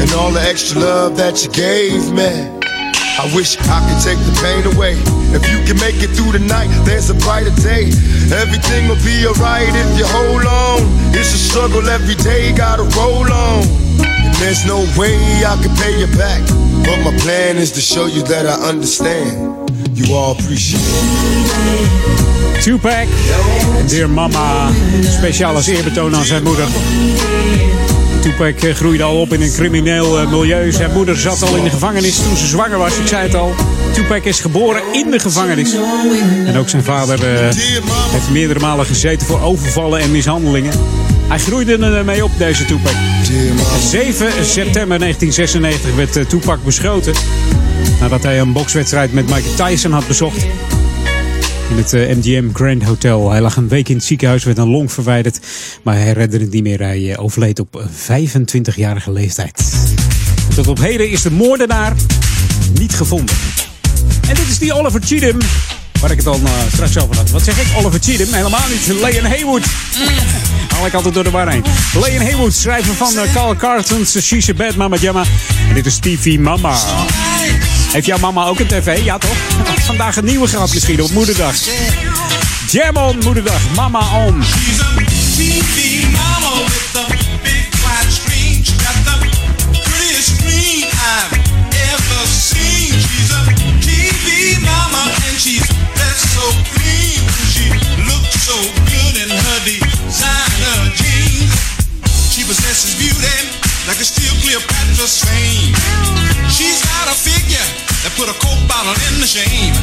[0.00, 2.56] and all the extra love that you gave me.
[3.18, 4.94] I wish I could take the pain away.
[5.32, 7.88] If you can make it through the night, there's a brighter day.
[8.28, 10.84] Everything will be alright if you hold on.
[11.16, 13.85] It's a struggle every day, gotta roll on.
[14.38, 16.42] There's no way I can pay you back.
[16.84, 19.70] But my plan is to show you that I understand.
[19.94, 22.62] You all appreciate it.
[22.62, 23.08] Tupac,
[23.88, 24.70] Dear Mama,
[25.02, 26.66] speciaal als eerbetoon aan zijn moeder.
[28.20, 30.72] Tupac eh, groeide al op in een crimineel eh, milieu.
[30.72, 32.98] Zijn moeder zat al in de gevangenis toen ze zwanger was.
[32.98, 33.54] Ik zei het al.
[33.92, 35.74] Tupac is geboren in de gevangenis.
[36.46, 37.54] En ook zijn vader eh,
[38.10, 40.72] heeft meerdere malen gezeten voor overvallen en mishandelingen.
[41.28, 42.94] Hij groeide ermee op, deze Tupac.
[43.80, 47.14] 7 september 1996 werd eh, Tupac beschoten.
[48.00, 50.46] Nadat hij een bokswedstrijd met Mike Tyson had bezocht.
[51.70, 53.30] In het eh, MGM Grand Hotel.
[53.30, 55.40] Hij lag een week in het ziekenhuis, werd een long verwijderd.
[55.82, 56.80] Maar hij redde het niet meer.
[56.80, 59.74] Hij eh, overleed op 25-jarige leeftijd.
[60.54, 61.94] Tot op heden is de moordenaar
[62.78, 63.36] niet gevonden.
[64.28, 65.38] En dit is die Oliver Cheatham.
[66.00, 67.30] Waar ik het al eh, straks over had.
[67.30, 67.66] Wat zeg ik?
[67.76, 68.34] Oliver Cheatham?
[68.34, 68.86] Helemaal niet.
[68.86, 69.64] Leon Haywood.
[70.74, 71.64] Haal ik altijd door de war heen.
[71.92, 75.24] Leon Haywood, schrijver van uh, Carl Carson's She's a Bad Mama Jamma.
[75.68, 76.76] En dit is TV Mama.
[77.92, 79.04] Heeft jouw mama ook een tv?
[79.04, 79.36] Ja toch?
[79.86, 81.54] Vandaag een nieuwe gehad misschien op moederdag.
[82.70, 83.60] Jam on moederdag.
[83.74, 84.42] Mama on.
[103.86, 105.74] Like a steel Cleopatra's fame.
[106.50, 107.66] She's got a figure
[108.02, 109.74] that put a coke bottle in the shame.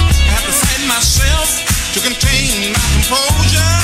[0.00, 1.60] I have to fight myself
[1.92, 3.74] to contain my composure.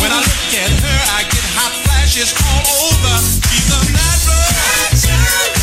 [0.00, 3.16] When I look at her, I get hot flashes all over.
[3.52, 5.59] She's a natural.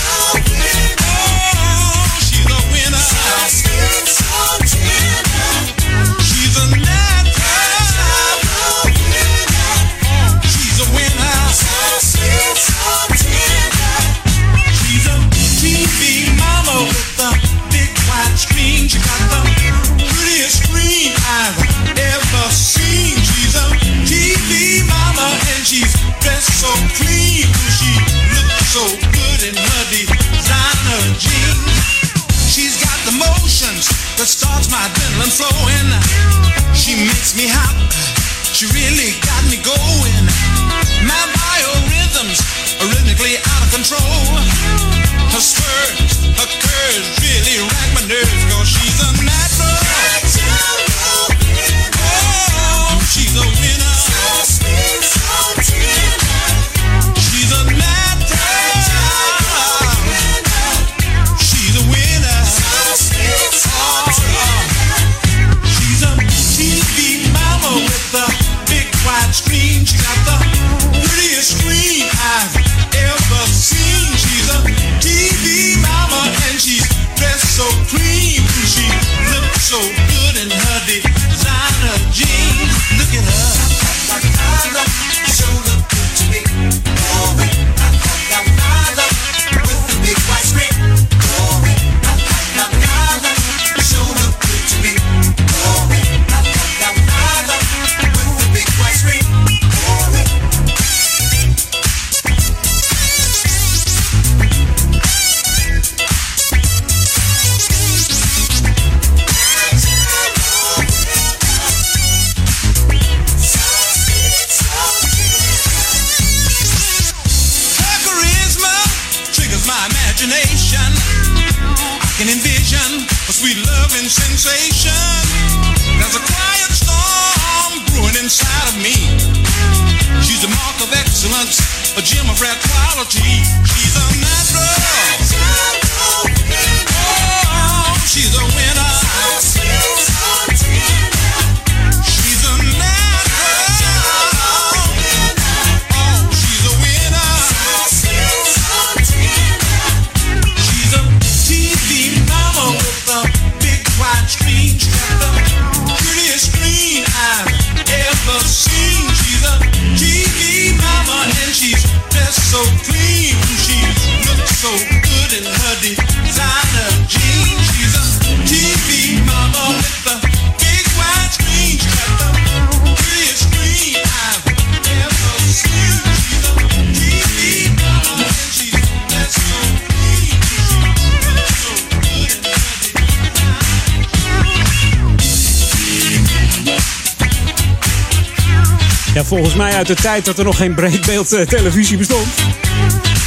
[189.88, 192.28] de tijd dat er nog geen breedbeeldtelevisie eh, bestond.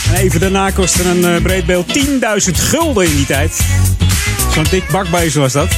[0.08, 2.04] En even daarna kostte een eh, breedbeeld 10.000
[2.52, 3.60] gulden in die tijd.
[4.54, 5.68] Zo'n dik bakbeest was dat.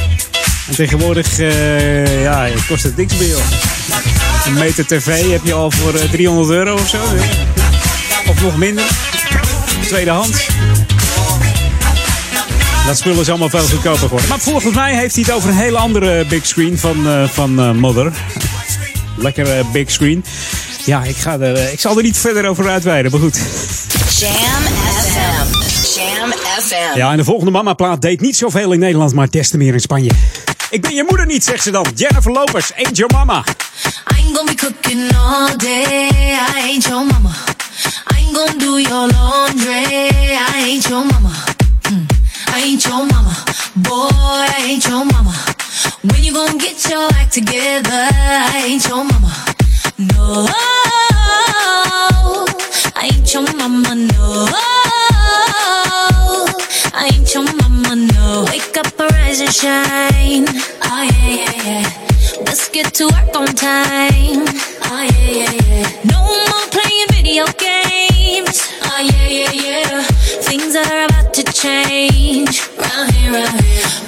[0.69, 3.37] En tegenwoordig eh, ja, kost het niks meer.
[4.47, 6.99] Een meter tv heb je al voor 300 euro of zo.
[8.27, 8.85] Of nog minder.
[9.87, 10.47] Tweedehands.
[12.87, 14.29] Dat spul is allemaal veel goedkoper geworden.
[14.29, 17.79] Maar volgens mij heeft hij het over een hele andere big screen van, uh, van
[17.79, 18.13] Mother.
[19.17, 20.25] Lekker big screen.
[20.85, 23.37] Ja, ik, ga er, eh, ik zal er niet verder over uitweiden, maar goed.
[24.19, 25.59] Jam FM.
[25.95, 26.97] Jam FM.
[26.99, 29.81] Ja, en de volgende mama-plaat deed niet zoveel in Nederland, maar des te meer in
[29.81, 30.11] Spanje.
[30.71, 31.87] Ik ben je moeder niet, zegt ze dan.
[31.95, 33.45] Jennifer Lopez, ain't your mama.
[33.45, 36.09] I ain't gonna be cooking all day,
[36.57, 37.31] I ain't your mama.
[38.15, 39.85] I ain't gonna do your laundry,
[40.55, 41.31] I ain't your mama.
[41.83, 42.07] Hmm.
[42.55, 43.37] I ain't your mama,
[43.75, 44.09] boy,
[44.57, 45.35] I ain't your mama.
[46.03, 48.09] When you gonna get your act together,
[48.55, 49.52] I ain't your mama.
[50.09, 50.47] No,
[52.97, 53.95] I ain't your mama.
[53.95, 54.49] No,
[56.93, 57.95] I ain't your mama.
[57.95, 60.47] No, wake up, arise and shine.
[60.83, 61.85] Oh yeah, yeah, yeah.
[62.45, 64.45] Let's get to work on time.
[64.91, 65.87] Oh yeah, yeah, yeah.
[66.11, 68.59] No more playing video games.
[68.83, 70.03] Oh yeah, yeah, yeah.
[70.43, 72.67] Things are about to change.
[72.77, 74.02] Round here, round here.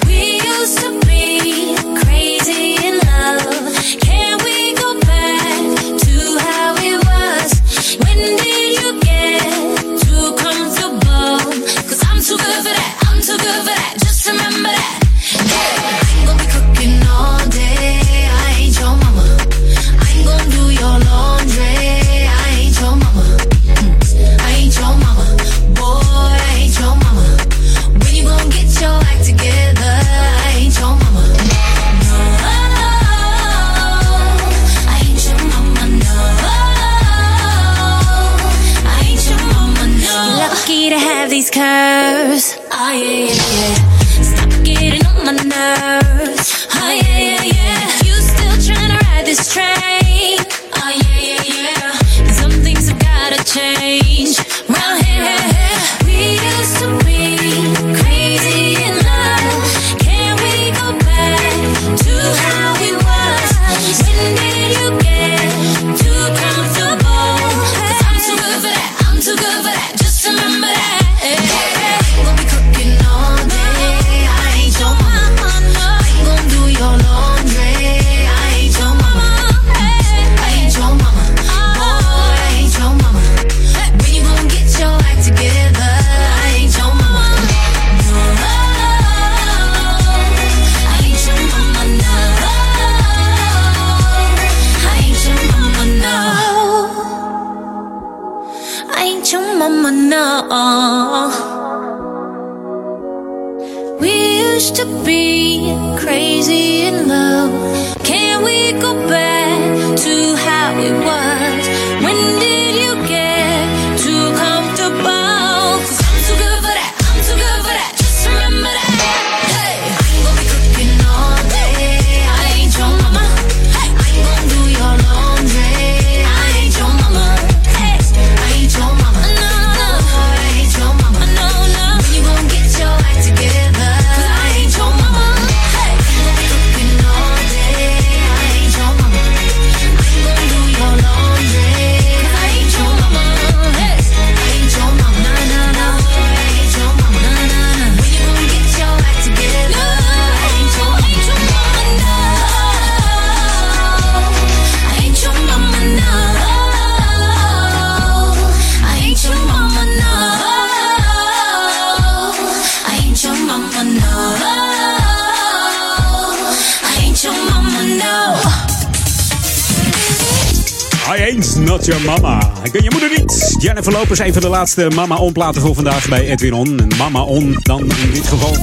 [171.85, 172.51] Not Your Mama.
[172.63, 173.55] Ik ben je moeder niet.
[173.59, 176.79] Jennifer Lopez, een van de laatste Mama On platen voor vandaag bij Edwin On.
[176.79, 178.55] En Mama On dan in dit geval.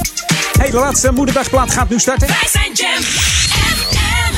[0.59, 2.27] Hey, de laatste moederdagplaat gaat nu starten.
[2.27, 3.03] Wij zijn Jam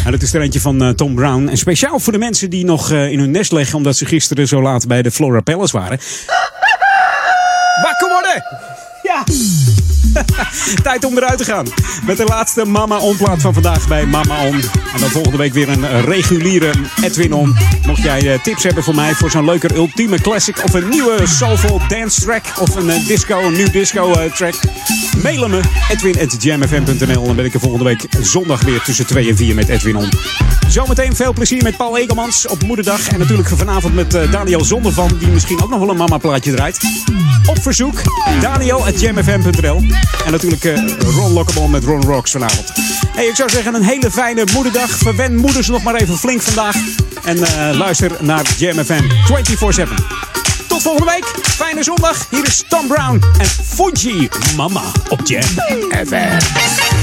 [0.06, 1.48] En dat is er eentje van eh, Tom Brown.
[1.48, 3.78] En speciaal voor de mensen die nog eh, in hun nest liggen...
[3.78, 6.00] omdat ze gisteren zo laat bij de Flora Palace waren.
[7.84, 8.44] Wakker worden!
[9.04, 9.24] Ja!
[10.84, 11.66] Tijd om eruit te gaan.
[12.06, 14.56] Met de laatste Mama On plaat van vandaag bij Mama On.
[14.94, 16.72] En dan volgende week weer een reguliere
[17.04, 17.56] Edwin On.
[17.96, 20.64] Mocht jij eh, tips hebben voor mij voor zo'n leuke ultieme classic...
[20.64, 22.44] of een nieuwe soulful dance track...
[22.60, 24.54] of een eh, disco, een nieuw disco eh, track...
[25.24, 25.60] Mailen me
[25.92, 27.26] edwin.jamfm.nl.
[27.26, 30.10] Dan ben ik er volgende week zondag weer tussen 2 en 4 met Edwin On.
[30.68, 33.08] Zometeen veel plezier met Paul Egelmans op Moederdag.
[33.08, 35.12] En natuurlijk vanavond met Daniel Zondervan...
[35.20, 36.80] die misschien ook nog wel een mama plaatje draait.
[37.46, 38.02] Op verzoek,
[38.42, 39.84] daniel.jamfm.nl.
[40.26, 40.64] En natuurlijk
[41.00, 42.72] Ron Lockable met Ron Rocks vanavond.
[43.16, 44.90] Hey, ik zou zeggen een hele fijne moederdag.
[44.90, 46.76] Verwen moeders nog maar even flink vandaag.
[47.26, 49.88] En eh, luister naar Jam FM 24-7.
[50.68, 51.26] Tot volgende week.
[51.42, 52.28] Fijne zondag.
[52.30, 55.44] Hier is Tom Brown en Fuji Mama op Jam
[56.06, 56.95] FM.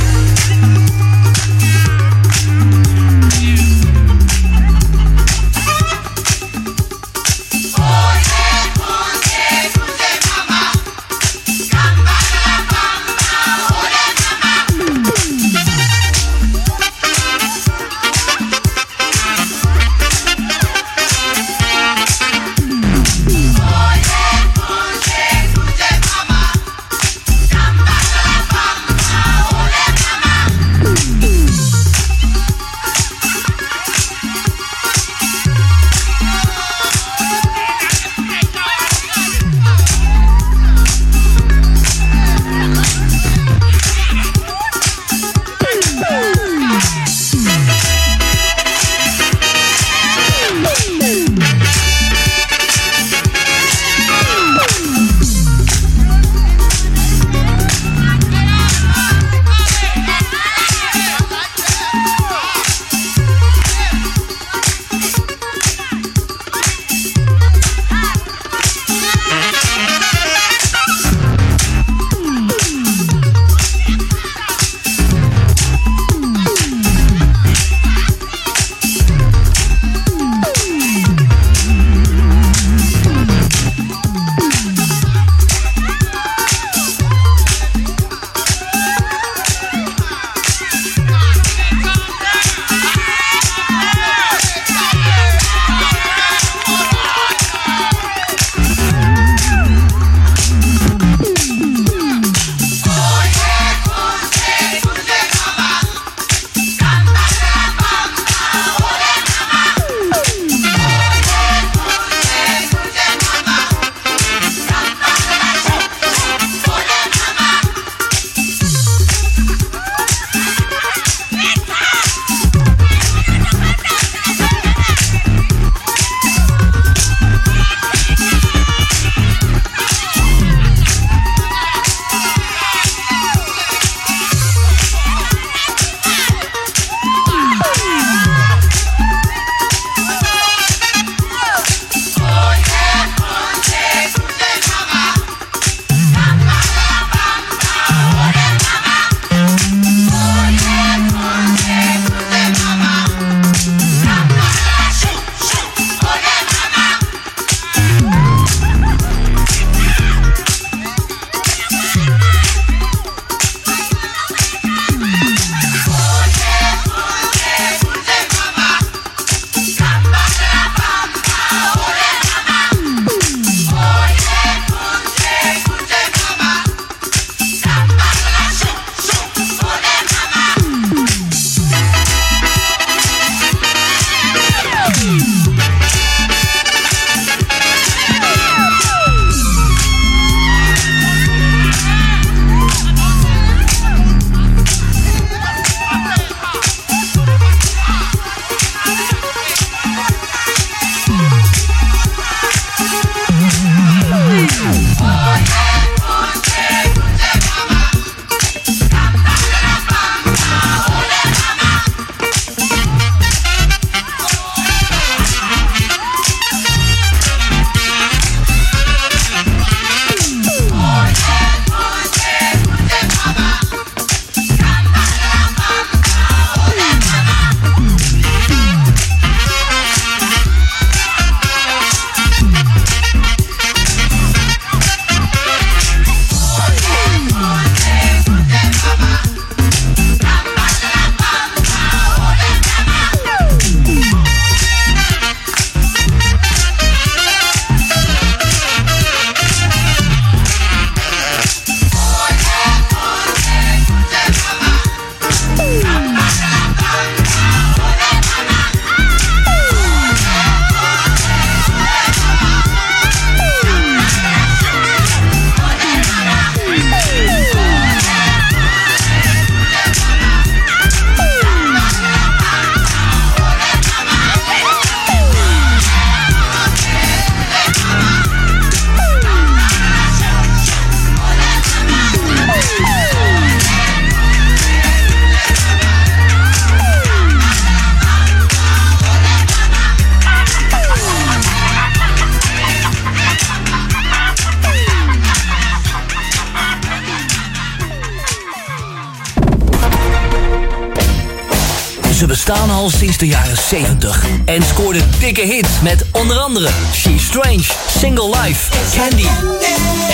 [303.53, 307.65] Jaren 70 en scoorden dikke hits met onder andere She's Strange,
[307.99, 309.27] Single Life, Candy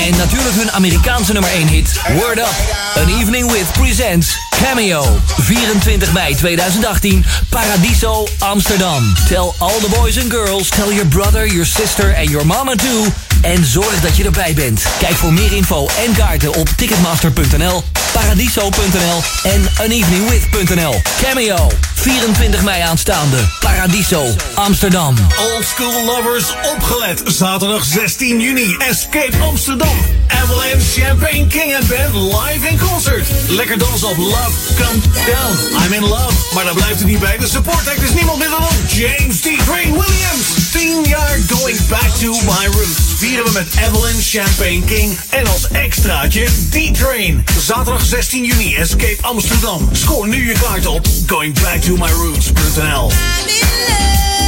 [0.07, 2.55] en natuurlijk hun Amerikaanse nummer 1 hit Word Up.
[2.97, 5.05] An Evening With presents Cameo.
[5.37, 9.15] 24 mei 2018, Paradiso, Amsterdam.
[9.29, 13.05] Tell all the boys and girls, tell your brother, your sister and your mama too.
[13.41, 14.83] En zorg dat je erbij bent.
[14.99, 17.83] Kijk voor meer info en kaarten op ticketmaster.nl,
[18.13, 21.01] paradiso.nl en aneveningwith.nl.
[21.23, 21.69] Cameo,
[22.01, 23.37] 24 mei aanstaande.
[23.61, 25.17] Paradiso, Amsterdam.
[25.39, 27.23] Old School Lovers opgelet.
[27.25, 28.77] Zaterdag 16 juni.
[28.79, 30.18] Escape Amsterdam.
[30.43, 33.27] Avalanche Champagne King and Band live in concert.
[33.49, 35.85] Lekker dansen op Love Come Down.
[35.85, 36.55] I'm in love.
[36.55, 37.39] Maar daar blijft het niet bij.
[37.39, 39.45] De support act is niemand minder dan James D.
[39.45, 40.71] Crane Williams.
[40.73, 42.99] 10 jaar going back to my roots.
[43.17, 45.19] Vieren we met Avalanche Champagne King.
[45.31, 47.45] En als extraatje D-Train.
[47.61, 48.75] Zaterdag 16 juni.
[48.77, 49.89] Escape Amsterdam.
[49.93, 53.11] Scoor nu je kaart op goingbacktomyroots.nl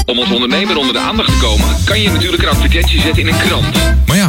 [0.07, 3.29] Om als ondernemer onder de aandacht te komen, kan je natuurlijk een advertentie zetten in
[3.29, 3.77] een krant.
[4.07, 4.29] Maar ja,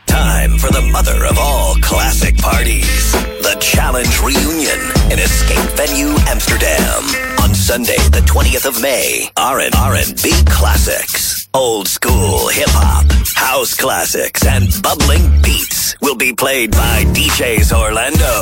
[0.21, 3.11] Time, time for the mother of all classic parties.
[3.41, 4.79] The Challenge Reunion
[5.09, 7.01] in Escape Venue Amsterdam.
[7.41, 9.31] On Sunday, the 20th of May.
[9.35, 11.49] R and R and B classics.
[11.55, 18.41] Old school hip hop, house classics, and bubbling beats will be played by DJs Orlando,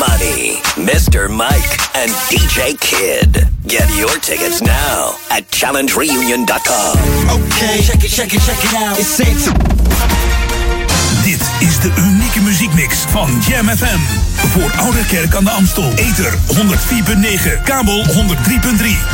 [0.00, 1.28] Money, Mr.
[1.28, 3.46] Mike, and DJ Kid.
[3.68, 6.96] Get your tickets now at challengereunion.com.
[7.44, 8.98] Okay, check it, check it, check it out.
[8.98, 10.47] It's it.
[11.80, 13.98] De unieke muziekmix van Jam FM.
[14.34, 15.92] Voor Ouderkerk aan de Amstel.
[15.94, 18.12] Ether 104.9, kabel 103.3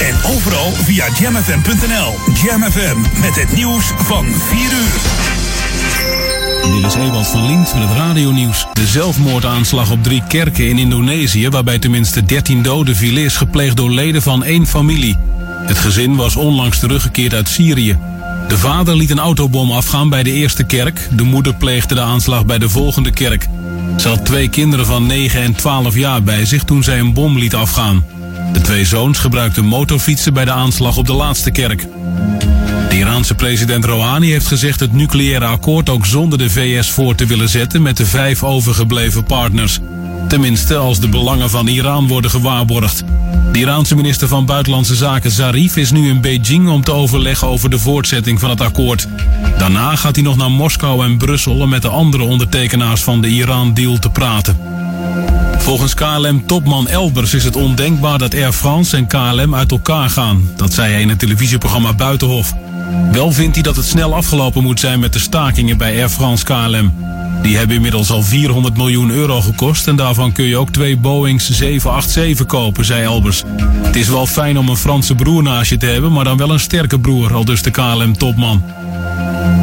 [0.01, 2.15] en overal via jamfm.nl.
[2.45, 5.01] Jam FM met het nieuws van 4 uur.
[6.75, 8.67] Dit is Ewald van Lint met het radionieuws.
[8.73, 13.91] De zelfmoordaanslag op drie kerken in Indonesië, waarbij tenminste 13 doden vielen, is gepleegd door
[13.91, 15.17] leden van één familie.
[15.67, 17.99] Het gezin was onlangs teruggekeerd uit Syrië.
[18.49, 21.09] De vader liet een autobom afgaan bij de eerste kerk.
[21.11, 23.47] De moeder pleegde de aanslag bij de volgende kerk.
[23.97, 27.39] Ze had twee kinderen van 9 en 12 jaar bij zich toen zij een bom
[27.39, 28.05] liet afgaan.
[28.53, 31.87] De twee zoons gebruikten motorfietsen bij de aanslag op de laatste kerk.
[32.89, 37.27] De Iraanse president Rouhani heeft gezegd het nucleaire akkoord ook zonder de VS voor te
[37.27, 39.81] willen zetten met de vijf overgebleven partners.
[40.29, 43.05] Tenminste als de belangen van Iran worden gewaarborgd.
[43.53, 47.71] De Iraanse minister van Buitenlandse Zaken Zarif is nu in Beijing om te overleggen over
[47.71, 49.09] de voortzetting van het akkoord.
[49.59, 53.29] Daarna gaat hij nog naar Moskou en Brussel om met de andere ondertekenaars van de
[53.29, 54.57] Iran-deal te praten.
[55.59, 60.51] Volgens KLM-topman Elbers is het ondenkbaar dat Air France en KLM uit elkaar gaan.
[60.57, 62.55] Dat zei hij in het televisieprogramma Buitenhof.
[63.13, 66.45] Wel vindt hij dat het snel afgelopen moet zijn met de stakingen bij Air France
[66.45, 66.93] KLM.
[67.43, 71.51] Die hebben inmiddels al 400 miljoen euro gekost en daarvan kun je ook twee Boeings
[71.51, 73.43] 787 kopen, zei Elbers.
[73.83, 76.51] Het is wel fijn om een Franse broer naast je te hebben, maar dan wel
[76.51, 78.63] een sterke broer, al dus de KLM-topman.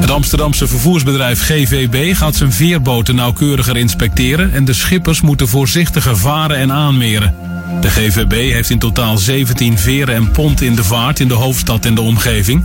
[0.01, 6.57] Het Amsterdamse vervoersbedrijf GVB gaat zijn veerboten nauwkeuriger inspecteren en de schippers moeten voorzichtiger varen
[6.57, 7.35] en aanmeren.
[7.81, 11.85] De GVB heeft in totaal 17 veren en pont in de vaart in de hoofdstad
[11.85, 12.63] en de omgeving.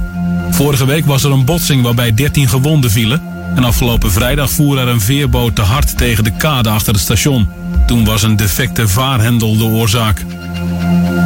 [0.50, 3.22] Vorige week was er een botsing waarbij 13 gewonden vielen.
[3.54, 7.48] En afgelopen vrijdag voer er een veerboot te hard tegen de kade achter het station.
[7.86, 10.24] Toen was een defecte vaarhendel de oorzaak.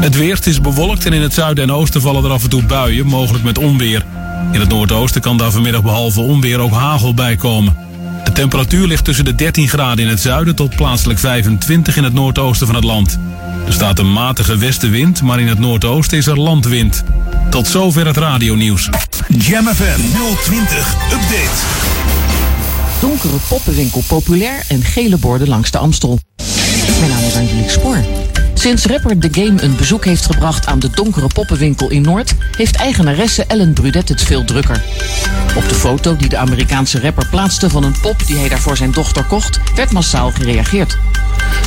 [0.01, 2.65] Het weer is bewolkt en in het zuiden en oosten vallen er af en toe
[2.65, 4.05] buien, mogelijk met onweer.
[4.53, 7.77] In het noordoosten kan daar vanmiddag behalve onweer ook hagel bij komen.
[8.41, 12.12] De temperatuur ligt tussen de 13 graden in het zuiden tot plaatselijk 25 in het
[12.12, 13.19] noordoosten van het land.
[13.67, 17.05] Er staat een matige westenwind, maar in het noordoosten is er landwind.
[17.51, 18.89] Tot zover het radionieuws.
[19.29, 20.01] Jam FM
[20.43, 21.61] 020 Update.
[23.01, 26.19] Donkere poppenwinkel populair en gele borden langs de Amstel.
[26.99, 28.05] Mijn naam is Angelique Spoor.
[28.55, 32.77] Sinds rapper The Game een bezoek heeft gebracht aan de donkere poppenwinkel in Noord, heeft
[32.77, 34.83] eigenaresse Ellen Brudet het veel drukker.
[35.57, 38.77] Op de foto die de Amerikaanse rapper plaatste van een pop die hij daar voor
[38.77, 40.99] zijn dochter kocht, werd massaal gereageerd.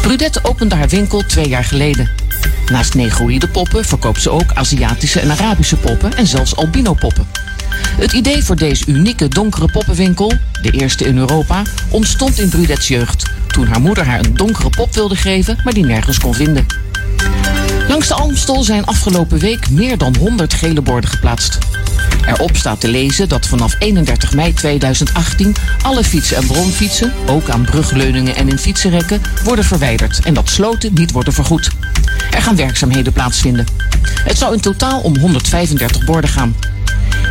[0.02, 2.23] Brudet opende haar winkel twee jaar geleden.
[2.72, 7.28] Naast negroïde poppen verkoopt ze ook Aziatische en Arabische poppen en zelfs albino poppen.
[7.98, 13.24] Het idee voor deze unieke donkere poppenwinkel, de eerste in Europa, ontstond in Brudets jeugd.
[13.48, 16.66] Toen haar moeder haar een donkere pop wilde geven, maar die nergens kon vinden.
[17.88, 21.58] Langs de Amstel zijn afgelopen week meer dan 100 gele borden geplaatst.
[22.26, 27.66] Erop staat te lezen dat vanaf 31 mei 2018 alle fietsen en bromfietsen, ook aan
[27.66, 31.70] brugleuningen en in fietsenrekken, worden verwijderd en dat sloten niet worden vergoed.
[32.32, 33.66] Er gaan werkzaamheden plaatsvinden.
[34.24, 36.56] Het zou in totaal om 135 borden gaan.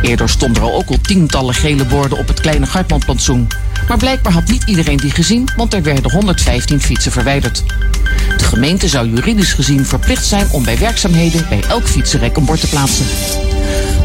[0.01, 3.47] Eerder stonden er ook al tientallen gele borden op het kleine Gartmanplantsoen.
[3.87, 7.63] Maar blijkbaar had niet iedereen die gezien, want er werden 115 fietsen verwijderd.
[8.37, 12.59] De gemeente zou juridisch gezien verplicht zijn om bij werkzaamheden bij elk fietsenrek een bord
[12.59, 13.05] te plaatsen.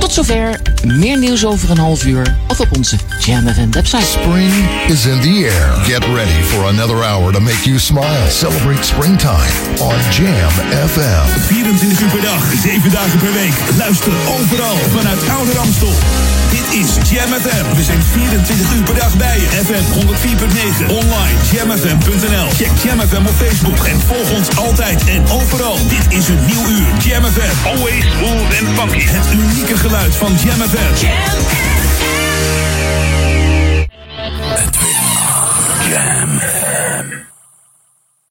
[0.08, 0.60] Tot zover.
[0.84, 4.06] Meer nieuws over een half uur of op onze Jam FM website.
[4.06, 4.52] Spring
[4.86, 5.84] is in the air.
[5.84, 8.30] Get ready for another hour to make you smile.
[8.30, 10.52] Celebrate springtime on Jam
[10.88, 11.26] FM.
[11.46, 13.54] 24 uur per dag, 7 dagen per week.
[13.78, 15.94] Luister overal vanuit Oude Ramstel.
[16.50, 17.76] Dit is Jam FM.
[17.76, 19.46] We zijn 24 uur per dag bij je.
[19.46, 20.90] FM 104.9.
[20.90, 22.48] Online jamfm.nl.
[22.56, 25.76] Check Jam FM op Facebook en volg ons altijd en overal.
[25.88, 26.86] Dit is een nieuw uur.
[27.04, 27.66] Jam FM.
[27.66, 29.06] Always smooth and funky.
[29.06, 30.94] Het unieke geluid van Jam FM.
[35.90, 36.57] Jam.